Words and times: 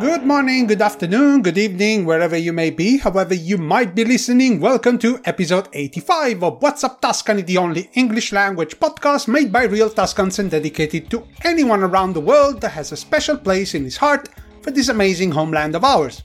Good 0.00 0.24
morning, 0.24 0.68
good 0.68 0.80
afternoon, 0.80 1.42
good 1.42 1.58
evening, 1.58 2.04
wherever 2.04 2.36
you 2.36 2.52
may 2.52 2.70
be, 2.70 2.98
however 2.98 3.34
you 3.34 3.58
might 3.58 3.96
be 3.96 4.04
listening. 4.04 4.60
Welcome 4.60 4.96
to 5.00 5.20
episode 5.24 5.68
85 5.72 6.44
of 6.44 6.62
What's 6.62 6.84
Up 6.84 7.00
Tuscany, 7.00 7.42
the 7.42 7.58
only 7.58 7.90
English 7.94 8.32
language 8.32 8.78
podcast 8.78 9.26
made 9.26 9.50
by 9.50 9.64
real 9.64 9.90
Tuscans 9.90 10.38
and 10.38 10.52
dedicated 10.52 11.10
to 11.10 11.26
anyone 11.42 11.82
around 11.82 12.12
the 12.12 12.20
world 12.20 12.60
that 12.60 12.68
has 12.70 12.92
a 12.92 12.96
special 12.96 13.36
place 13.36 13.74
in 13.74 13.82
his 13.82 13.96
heart 13.96 14.28
for 14.62 14.70
this 14.70 14.88
amazing 14.88 15.32
homeland 15.32 15.74
of 15.74 15.82
ours. 15.82 16.22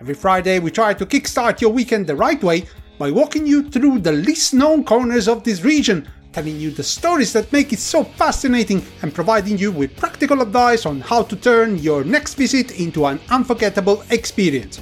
Every 0.00 0.14
Friday, 0.14 0.58
we 0.58 0.72
try 0.72 0.92
to 0.94 1.06
kickstart 1.06 1.60
your 1.60 1.70
weekend 1.70 2.08
the 2.08 2.16
right 2.16 2.42
way 2.42 2.64
by 2.98 3.12
walking 3.12 3.46
you 3.46 3.70
through 3.70 4.00
the 4.00 4.10
least 4.10 4.54
known 4.54 4.82
corners 4.82 5.28
of 5.28 5.44
this 5.44 5.62
region 5.62 6.08
telling 6.38 6.60
you 6.60 6.70
the 6.70 6.84
stories 6.84 7.32
that 7.32 7.52
make 7.52 7.72
it 7.72 7.80
so 7.80 8.04
fascinating 8.04 8.80
and 9.02 9.12
providing 9.12 9.58
you 9.58 9.72
with 9.72 9.96
practical 9.96 10.40
advice 10.40 10.86
on 10.86 11.00
how 11.00 11.20
to 11.20 11.34
turn 11.34 11.76
your 11.78 12.04
next 12.04 12.34
visit 12.34 12.78
into 12.78 13.06
an 13.06 13.18
unforgettable 13.28 14.04
experience. 14.10 14.80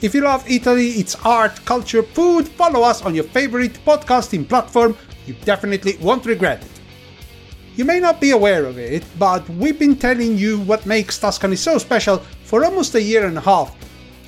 If 0.00 0.14
you 0.14 0.20
love 0.20 0.48
Italy, 0.48 0.90
its 0.90 1.16
art, 1.24 1.56
culture, 1.64 2.04
food, 2.04 2.46
follow 2.46 2.82
us 2.82 3.02
on 3.02 3.16
your 3.16 3.24
favorite 3.24 3.84
podcasting 3.84 4.48
platform. 4.48 4.96
You 5.26 5.34
definitely 5.44 5.96
won't 5.96 6.24
regret 6.24 6.62
it. 6.62 6.70
You 7.74 7.84
may 7.84 7.98
not 7.98 8.20
be 8.20 8.30
aware 8.30 8.64
of 8.64 8.78
it, 8.78 9.02
but 9.18 9.48
we've 9.48 9.80
been 9.80 9.96
telling 9.96 10.38
you 10.38 10.60
what 10.60 10.86
makes 10.86 11.18
Tuscany 11.18 11.56
so 11.56 11.78
special 11.78 12.18
for 12.44 12.64
almost 12.64 12.94
a 12.94 13.02
year 13.02 13.26
and 13.26 13.38
a 13.38 13.40
half. 13.40 13.74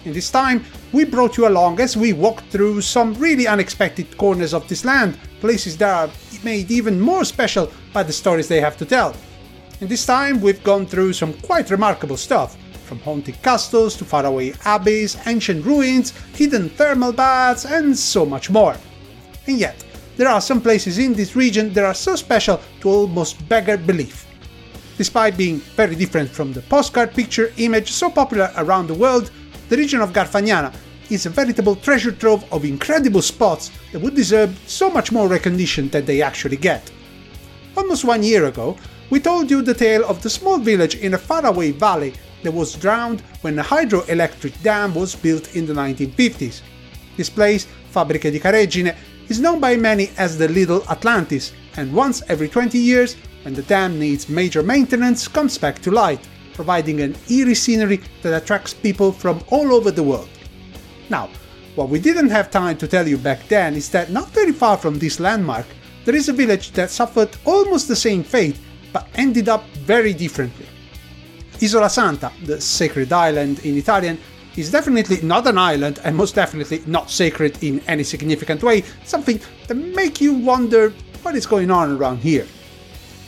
In 0.04 0.12
this 0.12 0.28
time, 0.28 0.64
we 0.92 1.04
brought 1.04 1.36
you 1.36 1.46
along 1.46 1.78
as 1.78 1.96
we 1.96 2.12
walked 2.12 2.46
through 2.50 2.80
some 2.80 3.14
really 3.14 3.46
unexpected 3.46 4.16
corners 4.16 4.52
of 4.52 4.66
this 4.66 4.84
land, 4.84 5.16
places 5.40 5.76
that 5.76 6.08
are 6.08 6.12
made 6.44 6.70
even 6.70 7.00
more 7.00 7.24
special 7.24 7.72
by 7.92 8.02
the 8.02 8.12
stories 8.12 8.48
they 8.48 8.60
have 8.60 8.76
to 8.76 8.84
tell. 8.84 9.16
In 9.80 9.88
this 9.88 10.06
time, 10.06 10.40
we've 10.40 10.62
gone 10.62 10.86
through 10.86 11.14
some 11.14 11.34
quite 11.40 11.70
remarkable 11.70 12.16
stuff, 12.16 12.56
from 12.84 13.00
haunted 13.00 13.42
castles 13.42 13.96
to 13.96 14.04
faraway 14.04 14.52
abbeys, 14.64 15.16
ancient 15.26 15.64
ruins, 15.64 16.12
hidden 16.34 16.68
thermal 16.68 17.12
baths, 17.12 17.64
and 17.64 17.96
so 17.96 18.24
much 18.24 18.50
more. 18.50 18.76
And 19.46 19.58
yet, 19.58 19.84
there 20.16 20.28
are 20.28 20.40
some 20.40 20.60
places 20.60 20.98
in 20.98 21.12
this 21.12 21.34
region 21.34 21.72
that 21.72 21.84
are 21.84 21.94
so 21.94 22.14
special 22.14 22.60
to 22.80 22.88
almost 22.88 23.48
beggar 23.48 23.76
belief. 23.76 24.26
Despite 24.96 25.36
being 25.36 25.58
very 25.74 25.96
different 25.96 26.30
from 26.30 26.52
the 26.52 26.62
postcard 26.62 27.14
picture 27.14 27.52
image 27.56 27.90
so 27.90 28.10
popular 28.10 28.52
around 28.56 28.86
the 28.86 28.94
world, 28.94 29.32
the 29.68 29.76
region 29.76 30.00
of 30.00 30.12
Garfagnana 30.12 30.72
is 31.10 31.26
a 31.26 31.30
veritable 31.30 31.76
treasure 31.76 32.12
trove 32.12 32.44
of 32.52 32.64
incredible 32.64 33.22
spots 33.22 33.70
that 33.92 34.00
would 34.00 34.14
deserve 34.14 34.58
so 34.66 34.90
much 34.90 35.12
more 35.12 35.28
recognition 35.28 35.88
than 35.88 36.04
they 36.04 36.22
actually 36.22 36.56
get. 36.56 36.90
Almost 37.76 38.04
one 38.04 38.22
year 38.22 38.46
ago, 38.46 38.76
we 39.10 39.20
told 39.20 39.50
you 39.50 39.62
the 39.62 39.74
tale 39.74 40.04
of 40.04 40.22
the 40.22 40.30
small 40.30 40.58
village 40.58 40.96
in 40.96 41.14
a 41.14 41.18
faraway 41.18 41.70
valley 41.72 42.14
that 42.42 42.52
was 42.52 42.74
drowned 42.74 43.20
when 43.42 43.58
a 43.58 43.62
hydroelectric 43.62 44.62
dam 44.62 44.94
was 44.94 45.14
built 45.14 45.54
in 45.56 45.66
the 45.66 45.72
1950s. 45.74 46.62
This 47.16 47.30
place, 47.30 47.66
Fabbriche 47.92 48.30
di 48.30 48.40
Careggine, 48.40 48.94
is 49.28 49.40
known 49.40 49.60
by 49.60 49.76
many 49.76 50.10
as 50.18 50.36
the 50.36 50.48
Little 50.48 50.82
Atlantis, 50.90 51.52
and 51.76 51.92
once 51.92 52.22
every 52.28 52.48
20 52.48 52.78
years, 52.78 53.16
when 53.42 53.54
the 53.54 53.62
dam 53.62 53.98
needs 53.98 54.28
major 54.28 54.62
maintenance, 54.62 55.28
comes 55.28 55.58
back 55.58 55.80
to 55.80 55.90
light, 55.90 56.26
providing 56.54 57.00
an 57.00 57.16
eerie 57.28 57.54
scenery 57.54 58.00
that 58.22 58.42
attracts 58.42 58.74
people 58.74 59.12
from 59.12 59.42
all 59.50 59.72
over 59.72 59.90
the 59.90 60.02
world. 60.02 60.28
Now, 61.10 61.28
what 61.74 61.88
we 61.88 61.98
didn't 61.98 62.30
have 62.30 62.50
time 62.50 62.76
to 62.78 62.86
tell 62.86 63.06
you 63.06 63.18
back 63.18 63.48
then 63.48 63.74
is 63.74 63.90
that 63.90 64.10
not 64.10 64.28
very 64.30 64.52
far 64.52 64.76
from 64.76 64.98
this 64.98 65.20
landmark, 65.20 65.66
there 66.04 66.14
is 66.14 66.28
a 66.28 66.32
village 66.32 66.70
that 66.72 66.90
suffered 66.90 67.30
almost 67.44 67.88
the 67.88 67.96
same 67.96 68.22
fate, 68.22 68.56
but 68.92 69.08
ended 69.14 69.48
up 69.48 69.66
very 69.86 70.12
differently. 70.12 70.66
Isola 71.62 71.88
Santa, 71.88 72.30
the 72.44 72.60
sacred 72.60 73.12
island 73.12 73.64
in 73.64 73.76
Italian, 73.76 74.18
is 74.56 74.70
definitely 74.70 75.20
not 75.22 75.46
an 75.46 75.58
island 75.58 76.00
and 76.04 76.16
most 76.16 76.34
definitely 76.34 76.82
not 76.86 77.10
sacred 77.10 77.62
in 77.62 77.80
any 77.88 78.04
significant 78.04 78.62
way, 78.62 78.84
something 79.04 79.40
that 79.66 79.74
make 79.74 80.20
you 80.20 80.34
wonder 80.34 80.92
what 81.22 81.34
is 81.34 81.46
going 81.46 81.70
on 81.70 81.96
around 81.96 82.18
here. 82.18 82.46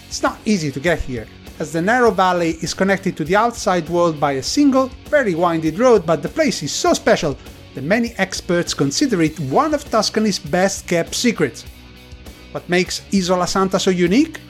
It's 0.06 0.22
not 0.22 0.38
easy 0.44 0.70
to 0.70 0.78
get 0.78 1.00
here, 1.00 1.26
as 1.58 1.72
the 1.72 1.82
narrow 1.82 2.12
valley 2.12 2.58
is 2.62 2.75
connected 2.75 3.16
to 3.16 3.25
the 3.25 3.34
outside 3.34 3.88
world 3.88 4.20
by 4.20 4.32
a 4.32 4.43
single, 4.43 4.88
very 5.06 5.34
winded 5.34 5.78
road, 5.78 6.06
but 6.06 6.22
the 6.22 6.28
place 6.28 6.62
is 6.62 6.72
so 6.72 6.93
special 6.93 7.37
that 7.76 7.84
many 7.84 8.14
experts 8.16 8.72
consider 8.72 9.20
it 9.20 9.38
one 9.38 9.75
of 9.75 9.84
Tuscany's 9.91 10.38
best 10.38 10.88
kept 10.88 11.14
secrets. 11.14 11.62
What 12.53 12.66
makes 12.70 13.03
Isola 13.12 13.47
Santa 13.47 13.78
so 13.78 13.91
unique? 13.91 14.41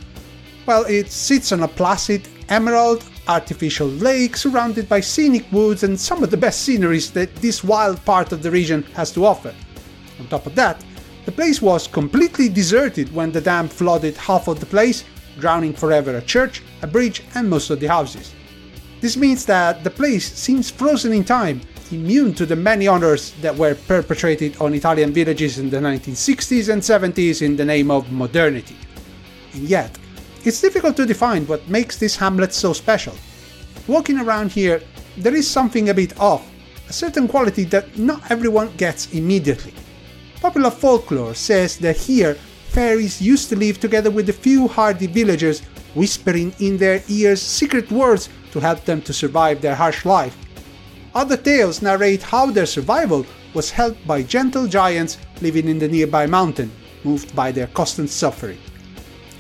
Well, 0.65 0.85
it 0.85 1.11
sits 1.11 1.51
on 1.51 1.65
a 1.65 1.69
placid, 1.69 2.29
emerald, 2.49 3.05
artificial 3.27 3.89
lake 3.89 4.37
surrounded 4.37 4.89
by 4.89 5.01
scenic 5.01 5.45
woods 5.51 5.83
and 5.83 5.99
some 5.99 6.23
of 6.23 6.31
the 6.31 6.37
best 6.37 6.63
sceneries 6.63 7.11
that 7.11 7.35
this 7.37 7.65
wild 7.65 8.03
part 8.05 8.31
of 8.31 8.45
the 8.45 8.51
region 8.51 8.85
has 8.95 9.11
to 9.11 9.27
offer. 9.27 9.53
On 10.21 10.29
top 10.29 10.47
of 10.47 10.55
that, 10.55 10.85
the 11.25 11.33
place 11.33 11.61
was 11.61 11.89
completely 11.89 12.49
deserted 12.49 13.13
when 13.13 13.33
the 13.33 13.41
dam 13.41 13.67
flooded 13.67 14.17
half 14.17 14.47
of 14.47 14.61
the 14.61 14.67
place, 14.67 15.03
drowning 15.41 15.73
forever 15.73 16.17
a 16.17 16.23
church, 16.23 16.63
a 16.83 16.87
bridge, 16.87 17.25
and 17.35 17.51
most 17.51 17.71
of 17.71 17.81
the 17.81 17.89
houses. 17.89 18.33
This 19.01 19.17
means 19.17 19.45
that 19.47 19.83
the 19.83 19.91
place 19.91 20.33
seems 20.33 20.71
frozen 20.71 21.13
in 21.13 21.25
time, 21.25 21.61
immune 21.93 22.35
to 22.35 22.47
the 22.47 22.57
many 22.57 22.87
honors 22.87 23.33
that 23.41 23.57
were 23.57 23.75
perpetrated 23.75 24.57
on 24.61 24.75
Italian 24.75 25.13
villages 25.13 25.59
in 25.59 25.71
the 25.71 25.79
1960s 25.79 26.73
and 26.73 26.83
70s 26.83 27.43
in 27.43 27.57
the 27.57 27.65
name 27.65 27.91
of 27.91 28.11
modernity. 28.13 28.77
And 29.53 29.63
yet, 29.63 29.97
it's 30.45 30.61
difficult 30.61 30.97
to 30.97 31.07
define 31.07 31.47
what 31.47 31.69
makes 31.69 31.97
this 31.97 32.17
hamlet 32.17 32.55
so 32.55 32.73
special. 32.73 33.15
Walking 33.89 34.19
around 34.19 34.53
here, 34.53 34.83
there 35.17 35.35
is 35.35 35.49
something 35.49 35.89
a 35.89 35.95
bit 35.95 36.19
off, 36.21 36.49
a 36.89 36.93
certain 36.93 37.27
quality 37.27 37.65
that 37.65 37.99
not 37.99 38.31
everyone 38.31 38.71
gets 38.77 39.13
immediately. 39.13 39.75
Popular 40.41 40.71
folklore 40.71 41.35
says 41.35 41.79
that 41.79 41.97
here 41.97 42.35
fairies 42.69 43.21
used 43.21 43.49
to 43.49 43.57
live 43.57 43.81
together 43.81 44.11
with 44.11 44.29
a 44.29 44.33
few 44.33 44.69
hardy 44.69 45.07
villagers, 45.07 45.61
whispering 45.95 46.55
in 46.61 46.77
their 46.77 47.03
ears 47.09 47.41
secret 47.41 47.91
words 47.91 48.29
to 48.53 48.61
help 48.61 48.85
them 48.85 49.01
to 49.03 49.13
survive 49.13 49.61
their 49.61 49.75
harsh 49.75 50.05
life. 50.05 50.37
Other 51.17 51.39
tales 51.39 51.81
narrate 51.81 52.23
how 52.23 52.51
their 52.51 52.67
survival 52.67 53.25
was 53.55 53.71
helped 53.71 54.07
by 54.07 54.23
gentle 54.23 54.67
giants 54.67 55.17
living 55.41 55.67
in 55.67 55.79
the 55.79 55.89
nearby 55.89 56.27
mountain, 56.27 56.71
moved 57.05 57.35
by 57.35 57.51
their 57.51 57.69
constant 57.69 58.11
suffering. 58.11 58.59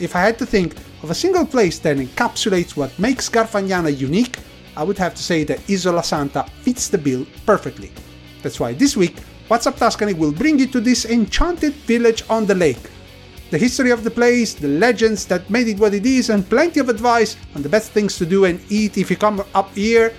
If 0.00 0.16
I 0.16 0.22
had 0.22 0.38
to 0.38 0.46
think 0.46 0.74
of 1.02 1.10
a 1.10 1.14
single 1.14 1.44
place 1.44 1.78
that 1.80 1.98
encapsulates 1.98 2.78
what 2.78 2.98
makes 2.98 3.28
Garfagnana 3.28 3.94
unique, 3.94 4.38
I 4.74 4.84
would 4.84 4.96
have 4.96 5.14
to 5.16 5.22
say 5.22 5.44
that 5.44 5.68
Isola 5.68 6.02
Santa 6.02 6.46
fits 6.62 6.88
the 6.88 6.96
bill 6.96 7.26
perfectly. 7.44 7.92
That's 8.42 8.58
why 8.58 8.72
this 8.72 8.96
week, 8.96 9.18
What's 9.48 9.66
Up 9.66 9.76
Tuscany 9.76 10.14
will 10.14 10.32
bring 10.32 10.58
you 10.58 10.68
to 10.68 10.80
this 10.80 11.04
enchanted 11.04 11.74
village 11.74 12.24
on 12.30 12.46
the 12.46 12.54
lake. 12.54 12.88
The 13.50 13.58
history 13.58 13.90
of 13.90 14.02
the 14.02 14.10
place, 14.10 14.54
the 14.54 14.66
legends 14.66 15.26
that 15.26 15.50
made 15.50 15.68
it 15.68 15.78
what 15.78 15.92
it 15.92 16.06
is, 16.06 16.30
and 16.30 16.48
plenty 16.48 16.80
of 16.80 16.88
advice 16.88 17.36
on 17.54 17.60
the 17.60 17.68
best 17.68 17.92
things 17.92 18.16
to 18.16 18.24
do 18.24 18.46
and 18.46 18.60
eat 18.72 18.96
if 18.96 19.10
you 19.10 19.16
come 19.18 19.44
up 19.54 19.74
here. 19.74 20.14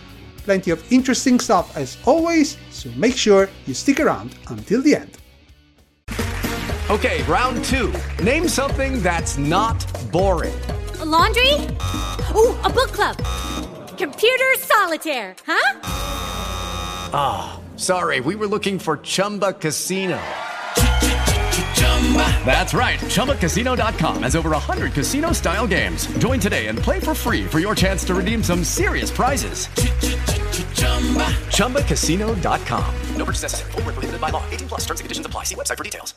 Plenty 0.47 0.72
of 0.72 0.94
interesting 0.94 1.41
stuff 1.41 1.75
as 1.75 1.97
always, 2.06 2.56
so 2.72 2.90
make 2.96 3.18
sure 3.18 3.50
you 3.66 3.74
stick 3.74 4.00
around 4.00 4.34
until 4.47 4.81
the 4.81 4.96
end. 4.96 5.18
Okay, 6.90 7.22
round 7.24 7.66
two. 7.66 7.94
Name 8.24 8.47
something 8.47 9.03
that's 9.03 9.38
not 9.38 9.75
boring. 10.09 10.58
A 11.02 11.06
laundry? 11.06 11.53
Ooh, 12.34 12.56
a 12.63 12.69
book 12.69 12.94
club. 12.94 13.18
Computer 13.97 14.56
solitaire, 14.59 15.35
huh? 15.46 15.81
Ah, 17.14 17.59
oh, 17.59 17.78
sorry, 17.78 18.22
we 18.22 18.35
were 18.35 18.47
looking 18.47 18.79
for 18.79 19.00
Chumba 19.00 19.52
Casino. 19.52 20.18
That's 22.46 22.74
right. 22.74 23.00
ChumbaCasino.com 23.00 24.24
has 24.24 24.35
over 24.35 24.52
100 24.52 24.94
casino 24.94 25.34
style 25.34 25.68
games. 25.68 26.08
Join 26.19 26.40
today 26.40 26.68
and 26.68 26.79
play 26.79 27.00
for 27.02 27.14
free 27.14 27.43
for 27.46 27.59
your 27.59 27.76
chance 27.76 28.05
to 28.05 28.16
redeem 28.16 28.41
some 28.41 28.64
serious 28.64 29.11
prizes. 29.11 29.67
ChumbaCasino.com. 31.58 32.96
No 33.18 33.26
purchase 33.26 33.44
necessary. 33.44 33.72
Full 33.72 33.82
prohibited 33.82 34.22
by 34.22 34.29
law. 34.29 34.44
18 34.52 34.68
plus 34.70 34.82
terms 34.85 35.02
and 35.02 35.06
conditions 35.06 35.26
apply. 35.26 35.44
See 35.44 35.56
website 35.56 35.78
for 35.78 35.84
details. 35.84 36.14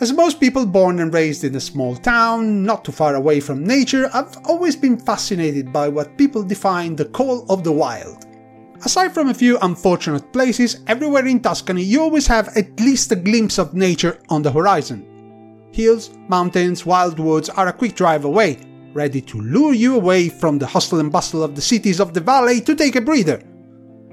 As 0.00 0.14
most 0.14 0.40
people 0.40 0.64
born 0.64 0.98
and 1.00 1.12
raised 1.12 1.44
in 1.44 1.54
a 1.56 1.60
small 1.60 1.94
town, 1.94 2.64
not 2.64 2.86
too 2.86 2.92
far 2.92 3.16
away 3.16 3.38
from 3.38 3.62
nature, 3.62 4.08
I've 4.14 4.34
always 4.46 4.74
been 4.74 4.98
fascinated 4.98 5.74
by 5.74 5.88
what 5.88 6.16
people 6.16 6.42
define 6.42 6.96
the 6.96 7.04
call 7.04 7.44
of 7.50 7.64
the 7.64 7.72
wild. 7.72 8.24
Aside 8.82 9.12
from 9.12 9.28
a 9.28 9.34
few 9.34 9.58
unfortunate 9.60 10.32
places, 10.32 10.80
everywhere 10.86 11.26
in 11.26 11.40
Tuscany 11.40 11.82
you 11.82 12.00
always 12.00 12.26
have 12.28 12.48
at 12.56 12.80
least 12.80 13.12
a 13.12 13.16
glimpse 13.16 13.58
of 13.58 13.74
nature 13.74 14.18
on 14.30 14.40
the 14.40 14.50
horizon. 14.50 15.04
Hills, 15.70 16.08
mountains, 16.28 16.86
wild 16.86 17.18
woods 17.18 17.50
are 17.50 17.68
a 17.68 17.72
quick 17.74 17.94
drive 17.94 18.24
away, 18.24 18.58
ready 18.92 19.20
to 19.20 19.40
lure 19.40 19.74
you 19.74 19.96
away 19.96 20.28
from 20.28 20.58
the 20.58 20.66
hustle 20.66 21.00
and 21.00 21.12
bustle 21.12 21.42
of 21.42 21.54
the 21.54 21.62
cities 21.62 22.00
of 22.00 22.12
the 22.12 22.20
valley 22.20 22.60
to 22.60 22.74
take 22.74 22.96
a 22.96 23.00
breather. 23.00 23.42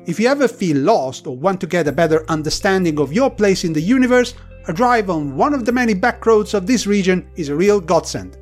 If 0.06 0.20
you 0.20 0.28
ever 0.28 0.48
feel 0.48 0.78
lost 0.78 1.28
or 1.28 1.36
want 1.36 1.60
to 1.62 1.68
get 1.68 1.88
a 1.88 1.92
better 1.92 2.24
understanding 2.30 3.00
of 3.00 3.12
your 3.12 3.30
place 3.30 3.64
in 3.64 3.74
the 3.74 3.82
universe, 3.82 4.36
a 4.68 4.74
drive 4.74 5.10
on 5.10 5.36
one 5.36 5.54
of 5.54 5.66
the 5.66 5.72
many 5.72 5.94
back 5.94 6.26
roads 6.26 6.54
of 6.54 6.68
this 6.68 6.88
region 6.88 7.30
is 7.36 7.50
a 7.50 7.56
real 7.56 7.80
godsend. 7.80 8.38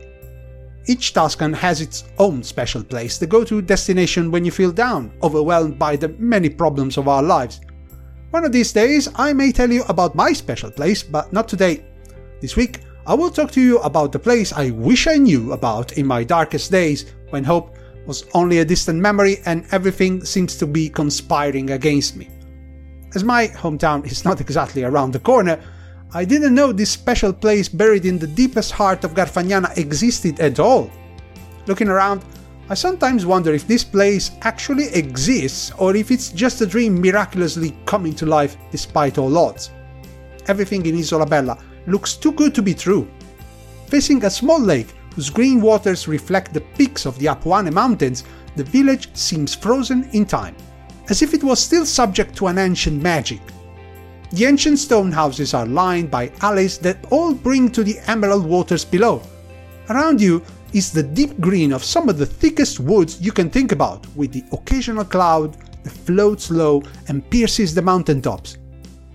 Each 0.87 1.13
Tuscan 1.13 1.53
has 1.53 1.81
its 1.81 2.03
own 2.19 2.43
special 2.43 2.83
place, 2.83 3.17
the 3.17 3.25
go 3.25 3.43
to 3.43 3.61
destination 3.61 4.29
when 4.29 4.45
you 4.45 4.51
feel 4.51 4.71
down, 4.71 5.11
overwhelmed 5.23 5.79
by 5.79 5.95
the 5.95 6.09
many 6.19 6.49
problems 6.49 6.97
of 6.97 7.07
our 7.07 7.23
lives. 7.23 7.61
One 8.29 8.45
of 8.45 8.51
these 8.51 8.73
days, 8.73 9.09
I 9.15 9.33
may 9.33 9.51
tell 9.51 9.71
you 9.71 9.83
about 9.89 10.13
my 10.13 10.33
special 10.33 10.69
place, 10.69 11.01
but 11.01 11.33
not 11.33 11.47
today. 11.47 11.85
This 12.41 12.55
week, 12.55 12.81
I 13.07 13.13
will 13.13 13.29
talk 13.29 13.51
to 13.51 13.61
you 13.61 13.77
about 13.81 14.11
the 14.11 14.17
place 14.17 14.51
I 14.51 14.71
wish 14.71 15.05
I 15.05 15.17
knew 15.17 15.51
about 15.51 15.93
in 15.93 16.07
my 16.07 16.23
darkest 16.23 16.71
days, 16.71 17.05
when 17.29 17.43
hope 17.43 17.77
was 18.07 18.25
only 18.33 18.59
a 18.59 18.65
distant 18.65 18.99
memory 18.99 19.37
and 19.45 19.63
everything 19.71 20.25
seems 20.25 20.55
to 20.57 20.65
be 20.65 20.89
conspiring 20.89 21.69
against 21.69 22.15
me. 22.15 22.29
As 23.13 23.23
my 23.23 23.49
hometown 23.49 24.07
is 24.07 24.25
not 24.25 24.41
exactly 24.41 24.83
around 24.83 25.11
the 25.11 25.19
corner, 25.19 25.59
I 26.15 26.25
didn't 26.25 26.55
know 26.55 26.71
this 26.71 26.89
special 26.89 27.31
place 27.31 27.69
buried 27.69 28.05
in 28.05 28.17
the 28.17 28.25
deepest 28.25 28.71
heart 28.71 29.03
of 29.03 29.13
Garfagnana 29.13 29.77
existed 29.77 30.39
at 30.39 30.59
all. 30.59 30.89
Looking 31.67 31.89
around, 31.89 32.25
I 32.69 32.73
sometimes 32.73 33.23
wonder 33.23 33.53
if 33.53 33.67
this 33.67 33.83
place 33.83 34.31
actually 34.41 34.87
exists 34.95 35.71
or 35.77 35.95
if 35.95 36.09
it's 36.09 36.29
just 36.29 36.61
a 36.61 36.65
dream 36.65 36.99
miraculously 36.99 37.77
coming 37.85 38.15
to 38.15 38.25
life 38.25 38.57
despite 38.71 39.19
all 39.19 39.37
odds. 39.37 39.69
Everything 40.47 40.83
in 40.87 40.97
Isola 40.97 41.27
Bella 41.27 41.59
looks 41.87 42.15
too 42.15 42.31
good 42.31 42.53
to 42.55 42.61
be 42.61 42.73
true. 42.73 43.07
Facing 43.87 44.23
a 44.25 44.29
small 44.29 44.59
lake 44.59 44.93
whose 45.13 45.29
green 45.29 45.61
waters 45.61 46.07
reflect 46.07 46.53
the 46.53 46.61
peaks 46.61 47.05
of 47.05 47.17
the 47.19 47.27
Apuane 47.27 47.71
mountains, 47.71 48.23
the 48.55 48.63
village 48.63 49.09
seems 49.15 49.55
frozen 49.55 50.09
in 50.11 50.25
time, 50.25 50.55
as 51.09 51.21
if 51.21 51.33
it 51.33 51.43
was 51.43 51.59
still 51.59 51.85
subject 51.85 52.35
to 52.35 52.47
an 52.47 52.57
ancient 52.57 53.01
magic. 53.01 53.41
The 54.31 54.45
ancient 54.45 54.79
stone 54.79 55.11
houses 55.11 55.53
are 55.53 55.65
lined 55.65 56.11
by 56.11 56.31
alleys 56.41 56.77
that 56.79 57.05
all 57.11 57.33
bring 57.33 57.71
to 57.71 57.83
the 57.83 57.99
emerald 58.07 58.45
waters 58.45 58.83
below. 58.83 59.21
Around 59.89 60.19
you 60.19 60.43
is 60.73 60.91
the 60.91 61.03
deep 61.03 61.39
green 61.39 61.71
of 61.71 61.83
some 61.83 62.09
of 62.09 62.17
the 62.17 62.25
thickest 62.25 62.79
woods 62.79 63.21
you 63.21 63.31
can 63.31 63.49
think 63.49 63.71
about, 63.71 64.05
with 64.15 64.33
the 64.33 64.43
occasional 64.51 65.05
cloud 65.05 65.55
that 65.83 65.91
floats 65.91 66.49
low 66.49 66.83
and 67.07 67.29
pierces 67.29 67.73
the 67.73 67.81
mountain 67.81 68.21
tops. 68.21 68.57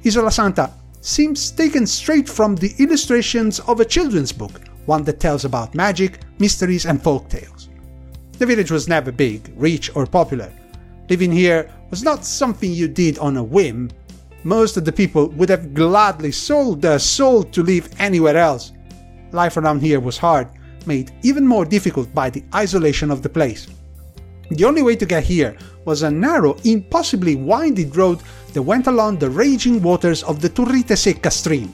Isola 0.07 0.31
Santa 0.31 0.71
seems 1.01 1.51
taken 1.51 1.87
straight 1.87 2.29
from 2.29 2.55
the 2.55 2.75
illustrations 2.79 3.61
of 3.61 3.81
a 3.81 3.85
children's 3.85 4.33
book, 4.33 4.61
one 4.87 5.03
that 5.05 5.21
tells 5.21 5.45
about 5.45 5.75
magic, 5.75 6.21
mysteries, 6.39 6.87
and 6.87 7.03
folk 7.03 7.29
tales. 7.29 7.69
The 8.39 8.47
village 8.47 8.71
was 8.71 8.89
never 8.89 9.13
big, 9.13 9.53
rich, 9.57 9.95
or 9.95 10.07
popular. 10.07 10.53
Living 11.09 11.33
here 11.33 11.71
was 11.91 12.03
not 12.03 12.25
something 12.25 12.73
you 12.73 12.89
did 12.89 13.19
on 13.19 13.37
a 13.37 13.43
whim, 13.43 13.91
most 14.45 14.77
of 14.77 14.85
the 14.85 14.93
people 14.93 15.29
would 15.31 15.51
have 15.51 15.75
gladly 15.75 16.33
sold 16.33 16.81
their 16.81 16.99
soul 16.99 17.43
to 17.45 17.63
live 17.63 17.91
anywhere 17.99 18.37
else. 18.37 18.73
Life 19.33 19.59
around 19.59 19.81
here 19.81 20.01
was 20.01 20.17
hard, 20.17 20.49
made 20.87 21.13
even 21.23 21.47
more 21.47 21.67
difficult 21.67 22.13
by 22.15 22.31
the 22.31 22.43
isolation 22.55 23.11
of 23.11 23.23
the 23.23 23.29
place. 23.29 23.67
The 24.51 24.65
only 24.65 24.83
way 24.83 24.97
to 24.97 25.07
get 25.07 25.23
here 25.23 25.57
was 25.85 26.03
a 26.03 26.11
narrow, 26.11 26.57
impossibly 26.65 27.37
winding 27.37 27.93
road 27.93 28.21
that 28.53 28.63
went 28.63 28.89
along 28.89 29.19
the 29.19 29.31
raging 29.31 29.81
waters 29.81 30.25
of 30.25 30.41
the 30.41 30.49
Turrite 30.49 30.97
Secca 30.97 31.31
stream. 31.31 31.73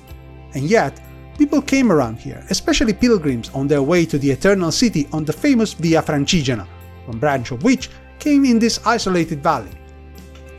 And 0.52 0.64
yet, 0.64 1.00
people 1.38 1.62
came 1.62 1.90
around 1.90 2.19
here, 2.19 2.44
especially 2.50 2.93
pilgrims 2.93 3.50
on 3.55 3.67
their 3.67 3.82
way 3.82 4.05
to 4.05 4.19
the 4.19 4.31
Eternal 4.31 4.70
City 4.70 5.08
on 5.12 5.25
the 5.25 5.32
famous 5.32 5.73
Via 5.73 6.02
Francigena, 6.02 6.67
one 7.06 7.19
branch 7.19 7.50
of 7.50 7.62
which 7.64 7.88
came 8.19 8.44
in 8.44 8.58
this 8.58 8.78
isolated 8.87 9.43
valley. 9.43 9.73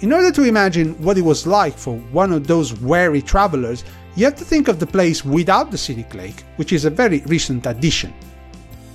In 0.02 0.12
order 0.12 0.32
to 0.32 0.44
imagine 0.44 1.00
what 1.02 1.20
it 1.20 1.24
was 1.24 1.46
like 1.46 1.78
for 1.78 1.98
one 2.12 2.34
of 2.34 2.48
those 2.48 2.80
weary 2.82 3.22
travelers, 3.22 3.84
you 4.16 4.26
have 4.26 4.36
to 4.36 4.46
think 4.46 4.68
of 4.68 4.80
the 4.80 4.88
place 4.88 5.24
without 5.24 5.70
the 5.70 5.78
scenic 5.78 6.16
lake, 6.16 6.44
which 6.56 6.74
is 6.74 6.86
a 6.86 6.90
very 6.90 7.20
recent 7.28 7.68
addition. 7.68 8.12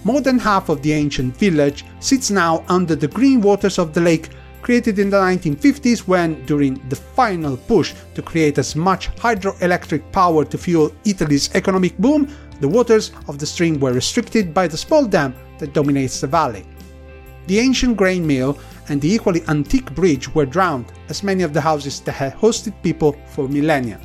More 0.05 0.21
than 0.21 0.39
half 0.39 0.69
of 0.69 0.83
the 0.83 0.93
ancient 0.93 1.37
village 1.37 1.85
sits 2.01 2.31
now 2.31 2.65
under 2.69 2.97
the 2.97 3.07
green 3.07 3.41
waters 3.41 3.79
of 3.79 3.95
the 3.95 4.01
lake, 4.01 4.31
created 4.61 4.99
in 4.99 5.11
the 5.11 5.17
1950s 5.17 6.09
when, 6.09 6.45
during 6.45 6.81
the 6.89 6.97
final 6.97 7.57
push 7.57 7.95
to 8.15 8.23
create 8.23 8.59
as 8.59 8.75
much 8.75 9.15
hydroelectric 9.17 10.11
power 10.11 10.45
to 10.45 10.59
fuel 10.59 10.93
Italy's 11.05 11.55
economic 11.55 11.97
boom, 11.99 12.29
the 12.61 12.69
waters 12.69 13.13
of 13.29 13.39
the 13.39 13.47
stream 13.47 13.79
were 13.79 13.93
restricted 13.93 14.53
by 14.53 14.67
the 14.67 14.77
small 14.77 15.07
dam 15.07 15.35
that 15.59 15.73
dominates 15.73 16.21
the 16.21 16.27
valley. 16.27 16.65
The 17.47 17.61
ancient 17.61 17.97
grain 17.97 18.27
mill 18.27 18.59
and 18.89 19.01
the 19.01 19.13
equally 19.13 19.43
antique 19.49 19.95
bridge 19.95 20.33
were 20.35 20.47
drowned, 20.47 20.93
as 21.09 21.23
many 21.23 21.45
of 21.45 21.53
the 21.53 21.61
houses 21.61 22.01
that 22.01 22.13
had 22.13 22.35
hosted 22.35 22.75
people 22.83 23.17
for 23.27 23.49
millennia. 23.49 24.01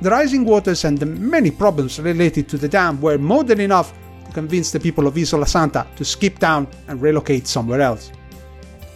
The 0.00 0.10
rising 0.10 0.44
waters 0.44 0.84
and 0.84 0.98
the 0.98 1.06
many 1.06 1.50
problems 1.50 1.98
related 1.98 2.48
to 2.50 2.58
the 2.58 2.68
dam 2.68 3.00
were 3.00 3.16
more 3.16 3.44
than 3.44 3.60
enough 3.60 3.94
convince 4.34 4.70
the 4.70 4.80
people 4.80 5.06
of 5.06 5.16
Isola 5.16 5.46
Santa 5.46 5.86
to 5.96 6.04
skip 6.04 6.38
town 6.38 6.66
and 6.88 7.00
relocate 7.00 7.46
somewhere 7.46 7.80
else. 7.80 8.12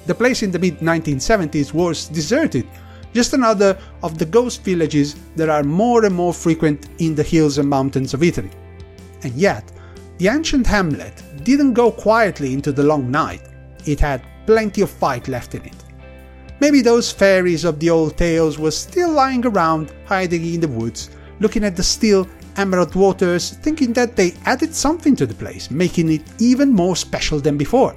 The 0.06 0.14
place 0.14 0.43
in 0.43 0.50
the 0.50 0.58
mid 0.58 0.81
1970s 0.81 1.73
was 1.73 2.08
deserted, 2.08 2.67
just 3.14 3.32
another 3.32 3.79
of 4.02 4.19
the 4.19 4.26
ghost 4.26 4.62
villages 4.62 5.17
that 5.37 5.49
are 5.49 5.62
more 5.62 6.05
and 6.05 6.14
more 6.14 6.35
frequent 6.35 6.88
in 6.99 7.14
the 7.14 7.23
hills 7.23 7.58
and 7.58 7.69
mountains 7.69 8.12
of 8.14 8.23
Italy. 8.23 8.50
And 9.23 9.32
yet, 9.35 9.70
the 10.19 10.29
ancient 10.29 10.67
hamlet 10.67 11.23
didn't 11.44 11.75
go 11.75 11.90
quietly 11.90 12.52
into 12.52 12.73
the 12.73 12.82
long 12.82 13.11
night. 13.11 13.43
It 13.87 14.00
had 14.00 14.23
plenty 14.46 14.82
of 14.82 14.90
fight 14.90 15.29
left 15.29 15.55
in 15.55 15.64
it. 15.64 15.85
Maybe 16.61 16.81
those 16.82 17.12
fairies 17.12 17.64
of 17.64 17.79
the 17.79 17.90
old 17.90 18.17
tales 18.17 18.58
were 18.58 18.73
still 18.73 19.11
lying 19.12 19.46
around, 19.46 19.93
hiding 20.06 20.44
in 20.44 20.61
the 20.61 20.69
woods, 20.69 21.11
looking 21.38 21.64
at 21.64 21.76
the 21.76 21.82
still, 21.85 22.26
emerald 22.59 22.95
waters, 22.95 23.51
thinking 23.63 23.93
that 23.95 24.17
they 24.17 24.35
added 24.45 24.75
something 24.75 25.17
to 25.17 25.27
the 25.27 25.35
place, 25.35 25.71
making 25.71 26.11
it 26.13 26.23
even 26.39 26.71
more 26.73 26.97
special 26.97 27.41
than 27.41 27.57
before. 27.57 27.95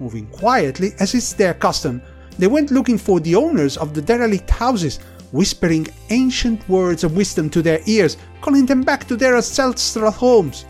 Moving 0.00 0.26
quietly, 0.28 0.92
as 1.00 1.14
is 1.14 1.34
their 1.34 1.54
custom, 1.54 2.00
they 2.38 2.46
went 2.46 2.70
looking 2.70 2.96
for 2.96 3.20
the 3.20 3.34
owners 3.34 3.76
of 3.76 3.92
the 3.92 4.00
derelict 4.00 4.48
houses, 4.48 4.98
whispering 5.32 5.86
ancient 6.10 6.66
words 6.68 7.04
of 7.04 7.16
wisdom 7.16 7.50
to 7.50 7.62
their 7.62 7.80
ears, 7.86 8.16
calling 8.40 8.66
them 8.66 8.82
back 8.82 9.06
to 9.08 9.16
their 9.16 9.36
ancestral 9.36 10.10
homes. 10.10 10.64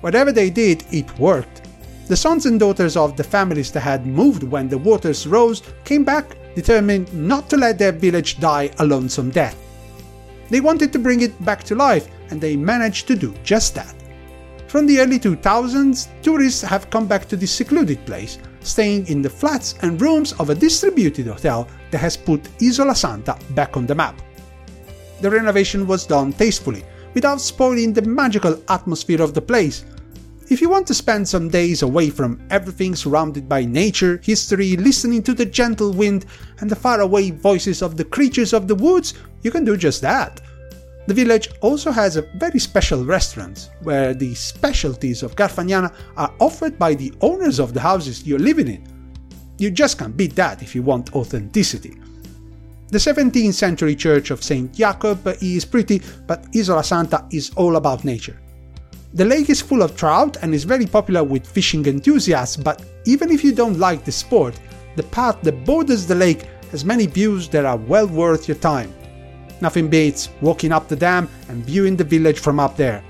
Whatever 0.00 0.32
they 0.32 0.50
did, 0.50 0.84
it 0.90 1.18
worked. 1.18 1.62
The 2.08 2.16
sons 2.16 2.46
and 2.46 2.58
daughters 2.58 2.96
of 2.96 3.16
the 3.16 3.24
families 3.24 3.70
that 3.72 3.80
had 3.80 4.06
moved 4.06 4.42
when 4.42 4.68
the 4.68 4.78
waters 4.78 5.26
rose 5.26 5.62
came 5.84 6.04
back, 6.04 6.36
determined 6.54 7.12
not 7.14 7.48
to 7.50 7.56
let 7.56 7.78
their 7.78 7.92
village 7.92 8.40
die 8.40 8.70
a 8.78 8.84
lonesome 8.84 9.30
death. 9.30 9.56
They 10.50 10.60
wanted 10.60 10.92
to 10.92 10.98
bring 10.98 11.22
it 11.22 11.44
back 11.44 11.62
to 11.64 11.74
life, 11.74 12.08
and 12.30 12.40
they 12.40 12.56
managed 12.56 13.06
to 13.08 13.16
do 13.16 13.32
just 13.44 13.74
that. 13.76 13.94
From 14.66 14.86
the 14.86 15.00
early 15.00 15.18
2000s, 15.18 16.08
tourists 16.22 16.62
have 16.62 16.90
come 16.90 17.06
back 17.06 17.26
to 17.28 17.36
this 17.36 17.52
secluded 17.52 18.04
place, 18.04 18.38
staying 18.60 19.06
in 19.06 19.22
the 19.22 19.30
flats 19.30 19.74
and 19.82 20.00
rooms 20.00 20.32
of 20.34 20.50
a 20.50 20.54
distributed 20.54 21.26
hotel 21.26 21.68
that 21.90 21.98
has 21.98 22.16
put 22.16 22.48
Isola 22.60 22.94
Santa 22.94 23.38
back 23.50 23.76
on 23.76 23.86
the 23.86 23.94
map. 23.94 24.20
The 25.20 25.30
renovation 25.30 25.86
was 25.86 26.06
done 26.06 26.32
tastefully, 26.32 26.84
without 27.14 27.40
spoiling 27.40 27.92
the 27.92 28.02
magical 28.02 28.62
atmosphere 28.68 29.22
of 29.22 29.34
the 29.34 29.42
place, 29.42 29.84
if 30.50 30.60
you 30.60 30.68
want 30.68 30.88
to 30.88 30.94
spend 30.94 31.28
some 31.28 31.48
days 31.48 31.82
away 31.82 32.10
from 32.10 32.40
everything 32.50 32.96
surrounded 32.96 33.48
by 33.48 33.64
nature, 33.64 34.20
history, 34.24 34.76
listening 34.76 35.22
to 35.22 35.32
the 35.32 35.46
gentle 35.46 35.92
wind 35.92 36.26
and 36.58 36.68
the 36.68 36.74
faraway 36.74 37.30
voices 37.30 37.82
of 37.82 37.96
the 37.96 38.04
creatures 38.04 38.52
of 38.52 38.66
the 38.66 38.74
woods, 38.74 39.14
you 39.42 39.52
can 39.52 39.64
do 39.64 39.76
just 39.76 40.02
that. 40.02 40.40
The 41.06 41.14
village 41.14 41.48
also 41.60 41.90
has 41.90 42.16
a 42.16 42.22
very 42.36 42.58
special 42.58 43.04
restaurant, 43.04 43.70
where 43.82 44.14
the 44.14 44.34
specialties 44.34 45.22
of 45.22 45.34
Garfagnana 45.34 45.92
are 46.16 46.32
offered 46.38 46.78
by 46.78 46.94
the 46.94 47.12
owners 47.20 47.58
of 47.58 47.74
the 47.74 47.80
houses 47.80 48.26
you're 48.26 48.38
living 48.38 48.68
in. 48.68 48.86
You 49.58 49.70
just 49.70 49.98
can't 49.98 50.16
beat 50.16 50.36
that 50.36 50.62
if 50.62 50.74
you 50.74 50.82
want 50.82 51.14
authenticity. 51.14 51.98
The 52.88 52.98
17th 52.98 53.54
century 53.54 53.94
church 53.94 54.30
of 54.30 54.42
St. 54.42 54.72
Jacob 54.74 55.26
is 55.40 55.64
pretty, 55.64 56.02
but 56.26 56.46
Isola 56.54 56.82
Santa 56.82 57.24
is 57.30 57.50
all 57.56 57.76
about 57.76 58.04
nature. 58.04 58.40
The 59.14 59.24
lake 59.24 59.50
is 59.50 59.60
full 59.60 59.82
of 59.82 59.96
trout 59.96 60.36
and 60.42 60.54
is 60.54 60.64
very 60.64 60.86
popular 60.86 61.24
with 61.24 61.46
fishing 61.46 61.86
enthusiasts, 61.86 62.56
but 62.56 62.84
even 63.04 63.30
if 63.30 63.42
you 63.42 63.52
don't 63.52 63.78
like 63.78 64.04
the 64.04 64.12
sport, 64.12 64.58
the 64.96 65.02
path 65.04 65.40
that 65.42 65.64
borders 65.64 66.06
the 66.06 66.14
lake 66.14 66.42
has 66.70 66.84
many 66.84 67.06
views 67.06 67.48
that 67.48 67.64
are 67.64 67.76
well 67.76 68.06
worth 68.06 68.46
your 68.46 68.58
time. 68.58 68.92
Nothing 69.60 69.88
beats 69.88 70.30
walking 70.40 70.72
up 70.72 70.88
the 70.88 70.96
dam 70.96 71.28
and 71.48 71.64
viewing 71.64 71.96
the 71.96 72.04
village 72.04 72.38
from 72.38 72.58
up 72.58 72.76
there. 72.76 73.02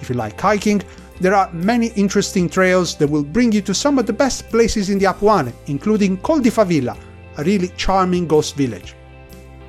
If 0.00 0.10
you 0.10 0.14
like 0.14 0.40
hiking, 0.40 0.82
there 1.20 1.34
are 1.34 1.50
many 1.52 1.88
interesting 1.96 2.48
trails 2.48 2.96
that 2.96 3.08
will 3.08 3.24
bring 3.24 3.52
you 3.52 3.62
to 3.62 3.74
some 3.74 3.98
of 3.98 4.06
the 4.06 4.12
best 4.12 4.48
places 4.50 4.90
in 4.90 4.98
the 4.98 5.06
Apuane, 5.06 5.52
including 5.66 6.18
Col 6.18 6.40
di 6.40 6.50
Favilla, 6.50 6.96
a 7.38 7.44
really 7.44 7.68
charming 7.76 8.26
ghost 8.26 8.54
village. 8.54 8.94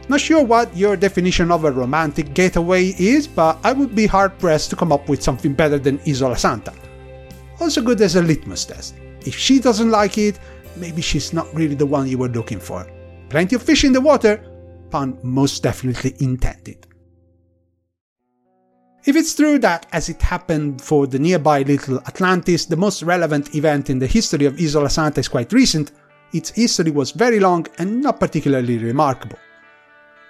Not 0.10 0.22
sure 0.22 0.44
what 0.44 0.76
your 0.76 0.96
definition 0.96 1.52
of 1.52 1.66
a 1.66 1.72
romantic 1.72 2.34
getaway 2.34 2.96
is, 2.98 3.28
but 3.28 3.60
I 3.64 3.74
would 3.74 3.96
be 3.96 4.06
hard 4.06 4.38
pressed 4.40 4.70
to 4.70 4.76
come 4.76 4.92
up 4.92 5.10
with 5.10 5.24
something 5.24 5.54
better 5.54 5.80
than 5.80 6.00
Isola 6.08 6.38
Santa. 6.38 6.74
Also 7.60 7.82
good 7.82 8.02
as 8.02 8.16
a 8.16 8.22
litmus 8.22 8.66
test. 8.66 8.96
If 9.26 9.36
she 9.36 9.60
doesn't 9.60 9.92
like 9.92 10.18
it, 10.18 10.40
maybe 10.78 11.02
she's 11.02 11.34
not 11.34 11.54
really 11.54 11.76
the 11.76 11.86
one 11.86 12.08
you 12.08 12.18
were 12.18 12.30
looking 12.30 12.60
for. 12.60 12.88
Plenty 13.30 13.56
of 13.56 13.64
fish 13.64 13.84
in 13.84 13.92
the 13.92 14.00
water, 14.00 14.42
pun 14.90 15.20
most 15.24 15.64
definitely 15.64 16.16
intended. 16.20 16.88
If 19.06 19.16
it's 19.16 19.36
true 19.36 19.58
that, 19.60 19.86
as 19.94 20.10
it 20.10 20.22
happened 20.22 20.82
for 20.82 21.08
the 21.08 21.18
nearby 21.18 21.62
Little 21.62 22.00
Atlantis, 22.08 22.66
the 22.66 22.76
most 22.76 23.04
relevant 23.04 23.56
event 23.56 23.90
in 23.90 24.00
the 24.00 24.08
history 24.08 24.46
of 24.46 24.60
Isola 24.60 24.90
Santa 24.90 25.22
is 25.22 25.30
quite 25.30 25.54
recent, 25.54 25.94
its 26.34 26.50
history 26.50 26.92
was 26.92 27.12
very 27.12 27.40
long 27.40 27.66
and 27.78 28.02
not 28.02 28.20
particularly 28.20 28.78
remarkable. 28.78 29.40